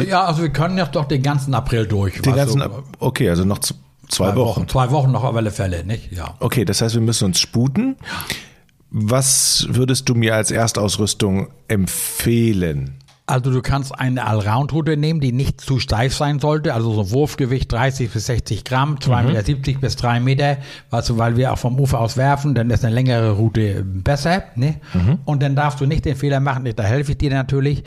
Ja, 0.08 0.24
also 0.24 0.42
wir 0.42 0.50
können 0.50 0.78
jetzt 0.78 0.94
doch 0.94 1.06
den 1.06 1.22
ganzen 1.22 1.52
April 1.54 1.86
durch. 1.86 2.20
Den 2.22 2.34
ganzen, 2.34 2.60
so, 2.60 2.82
okay, 3.00 3.28
also 3.28 3.44
noch 3.44 3.58
zwei, 3.58 3.74
zwei 4.08 4.36
Wochen. 4.36 4.60
Wochen. 4.60 4.68
Zwei 4.68 4.90
Wochen 4.92 5.10
noch 5.10 5.24
auf 5.24 5.34
alle 5.34 5.50
Fälle, 5.50 5.84
nicht? 5.84 6.12
Ja. 6.12 6.34
Okay, 6.38 6.64
das 6.64 6.80
heißt, 6.80 6.94
wir 6.94 7.02
müssen 7.02 7.24
uns 7.24 7.40
sputen. 7.40 7.96
Was 8.90 9.66
würdest 9.70 10.08
du 10.08 10.14
mir 10.14 10.36
als 10.36 10.50
Erstausrüstung 10.50 11.48
empfehlen? 11.66 12.98
Also 13.24 13.52
du 13.52 13.62
kannst 13.62 13.96
eine 13.98 14.26
Allround-Route 14.26 14.96
nehmen, 14.96 15.20
die 15.20 15.32
nicht 15.32 15.61
zu 15.61 15.78
steif 15.78 16.14
sein 16.14 16.40
sollte, 16.40 16.74
also 16.74 16.92
so 16.92 17.12
Wurfgewicht 17.12 17.70
30 17.70 18.11
bis 18.11 18.26
60 18.26 18.64
Gramm, 18.64 18.96
2,70 18.96 19.20
mhm. 19.20 19.26
Meter 19.26 19.42
70 19.44 19.80
bis 19.80 19.96
3 19.96 20.20
Meter, 20.20 20.56
also 20.90 21.18
weil 21.18 21.37
wir 21.37 21.52
auch 21.52 21.58
vom 21.58 21.78
Ufer 21.78 22.00
aus 22.00 22.16
werfen, 22.16 22.54
dann 22.54 22.70
ist 22.70 22.85
eine 22.85 22.94
längere 22.94 23.32
Route 23.32 23.85
besser. 23.85 24.44
Ne? 24.56 24.76
Mhm. 24.92 25.20
Und 25.24 25.42
dann 25.42 25.54
darfst 25.54 25.80
du 25.80 25.87
nicht 25.87 26.04
den 26.04 26.16
Fehler 26.16 26.40
machen, 26.40 26.68
da 26.74 26.82
helfe 26.82 27.12
ich 27.12 27.18
dir 27.18 27.30
natürlich, 27.30 27.85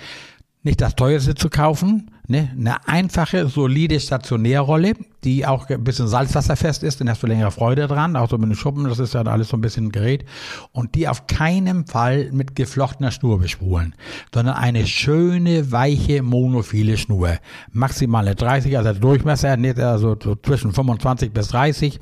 nicht 0.64 0.82
das 0.82 0.96
teuerste 0.96 1.36
zu 1.36 1.50
kaufen, 1.50 2.12
ne? 2.28 2.50
eine 2.58 2.88
einfache, 2.88 3.48
solide 3.48 4.00
Stationärrolle, 4.00 4.94
die 5.26 5.46
auch 5.46 5.70
ein 5.70 5.84
bisschen 5.84 6.08
salzwasserfest 6.08 6.84
ist, 6.84 7.02
dann 7.02 7.10
hast 7.10 7.22
du 7.22 7.28
längere 7.28 7.52
Freude 7.52 7.88
dran, 7.88 8.16
auch 8.16 8.30
so 8.30 8.38
mit 8.38 8.50
den 8.50 8.56
Schuppen, 8.56 8.86
das 8.86 9.00
ist 9.00 9.14
ja 9.14 9.22
alles 9.24 9.50
so 9.50 9.58
ein 9.58 9.62
bisschen 9.62 9.92
Gerät. 9.92 10.26
Und 10.72 10.96
die 10.96 11.08
auf 11.08 11.28
keinen 11.28 11.86
Fall 11.86 12.30
mit 12.32 12.56
geflochtener 12.56 13.12
Schnur 13.12 13.40
bespulen, 13.40 13.94
sondern 14.34 14.56
eine 14.56 14.88
schöne, 14.88 15.72
weiche, 15.72 16.24
monophile 16.24 16.98
Schnur. 16.98 17.38
Maximale 17.72 18.36
30, 18.36 18.78
also 18.78 18.94
Durchmesser, 18.94 19.58
also 19.78 20.16
so 20.22 20.36
zwischen 20.36 20.74
25 20.74 21.32
bis 21.32 21.50
30. 21.50 22.00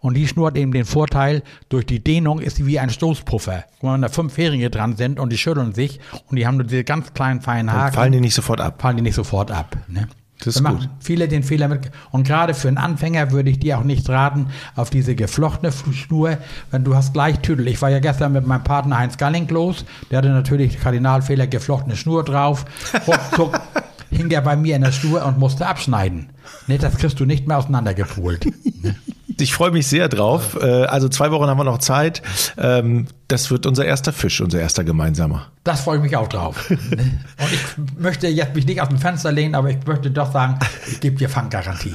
Und 0.00 0.14
die 0.14 0.28
Schnur 0.28 0.48
hat 0.48 0.56
eben 0.56 0.72
den 0.72 0.84
Vorteil, 0.84 1.42
durch 1.68 1.86
die 1.86 2.02
Dehnung 2.02 2.40
ist 2.40 2.56
sie 2.56 2.66
wie 2.66 2.78
ein 2.78 2.90
Stoßpuffer. 2.90 3.64
Wenn 3.80 4.02
da 4.02 4.08
fünf 4.08 4.36
Heringe 4.36 4.70
dran 4.70 4.96
sind 4.96 5.18
und 5.18 5.30
die 5.30 5.38
schütteln 5.38 5.74
sich 5.74 6.00
und 6.28 6.36
die 6.36 6.46
haben 6.46 6.56
nur 6.56 6.66
diese 6.66 6.84
ganz 6.84 7.12
kleinen, 7.12 7.40
feinen 7.40 7.72
Haken. 7.72 7.84
Dann 7.84 7.92
fallen 7.92 8.12
die 8.12 8.20
nicht 8.20 8.34
sofort 8.34 8.60
ab. 8.60 8.80
Fallen 8.80 8.96
die 8.96 9.02
nicht 9.02 9.14
sofort 9.14 9.50
ab 9.50 9.64
ab. 9.64 9.76
Ne? 9.88 10.08
Das 10.44 10.56
ist 10.56 10.64
gut. 10.64 10.88
Viele 11.00 11.28
den 11.28 11.42
Fehler 11.42 11.68
mit. 11.68 11.90
Und 12.10 12.26
gerade 12.26 12.54
für 12.54 12.68
einen 12.68 12.78
Anfänger 12.78 13.30
würde 13.30 13.50
ich 13.50 13.58
dir 13.58 13.78
auch 13.78 13.84
nicht 13.84 14.08
raten, 14.08 14.48
auf 14.76 14.90
diese 14.90 15.14
geflochtene 15.14 15.72
Schnur, 15.72 16.38
wenn 16.70 16.84
du 16.84 16.94
hast 16.94 17.12
gleich 17.12 17.40
Tüdel. 17.40 17.68
Ich 17.68 17.80
war 17.82 17.90
ja 17.90 17.98
gestern 17.98 18.32
mit 18.32 18.46
meinem 18.46 18.64
Partner 18.64 18.98
Heinz 18.98 19.16
Galling 19.16 19.48
los, 19.48 19.84
der 20.10 20.18
hatte 20.18 20.28
natürlich 20.28 20.78
Kardinalfehler, 20.78 21.46
geflochtene 21.46 21.96
Schnur 21.96 22.24
drauf. 22.24 22.64
Ruckzuck 23.06 23.60
hing 24.10 24.30
er 24.30 24.42
bei 24.42 24.56
mir 24.56 24.76
in 24.76 24.82
der 24.82 24.92
Schnur 24.92 25.24
und 25.24 25.38
musste 25.38 25.66
abschneiden. 25.66 26.30
Ne, 26.66 26.78
das 26.78 26.96
kriegst 26.96 27.18
du 27.20 27.24
nicht 27.24 27.46
mehr 27.48 27.58
auseinandergepult. 27.58 28.46
Ich 29.38 29.54
freue 29.54 29.70
mich 29.70 29.86
sehr 29.86 30.08
drauf. 30.08 30.56
Äh, 30.60 30.84
also 30.84 31.08
zwei 31.08 31.30
Wochen 31.30 31.46
haben 31.46 31.58
wir 31.58 31.64
noch 31.64 31.78
Zeit. 31.78 32.22
Ähm, 32.58 33.06
das 33.28 33.50
wird 33.50 33.66
unser 33.66 33.84
erster 33.84 34.12
Fisch, 34.12 34.40
unser 34.40 34.60
erster 34.60 34.84
gemeinsamer. 34.84 35.46
Das 35.64 35.82
freue 35.82 35.96
ich 35.96 36.02
mich 36.02 36.16
auch 36.16 36.28
drauf. 36.28 36.70
Und 36.70 37.52
ich 37.52 37.98
möchte 37.98 38.28
jetzt 38.28 38.54
mich 38.54 38.66
nicht 38.66 38.80
aus 38.80 38.88
dem 38.88 38.98
Fenster 38.98 39.32
lehnen, 39.32 39.54
aber 39.54 39.70
ich 39.70 39.78
möchte 39.86 40.10
doch 40.10 40.32
sagen, 40.32 40.58
ich 40.86 41.00
gebe 41.00 41.16
dir 41.16 41.28
Fanggarantie. 41.28 41.94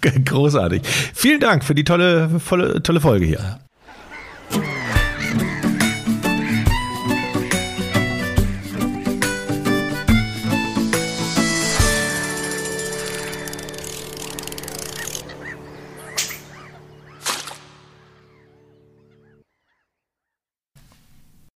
Großartig. 0.24 0.82
Vielen 1.14 1.40
Dank 1.40 1.64
für 1.64 1.74
die 1.74 1.84
tolle, 1.84 2.30
tolle, 2.46 2.82
tolle 2.82 3.00
Folge 3.00 3.26
hier. 3.26 3.58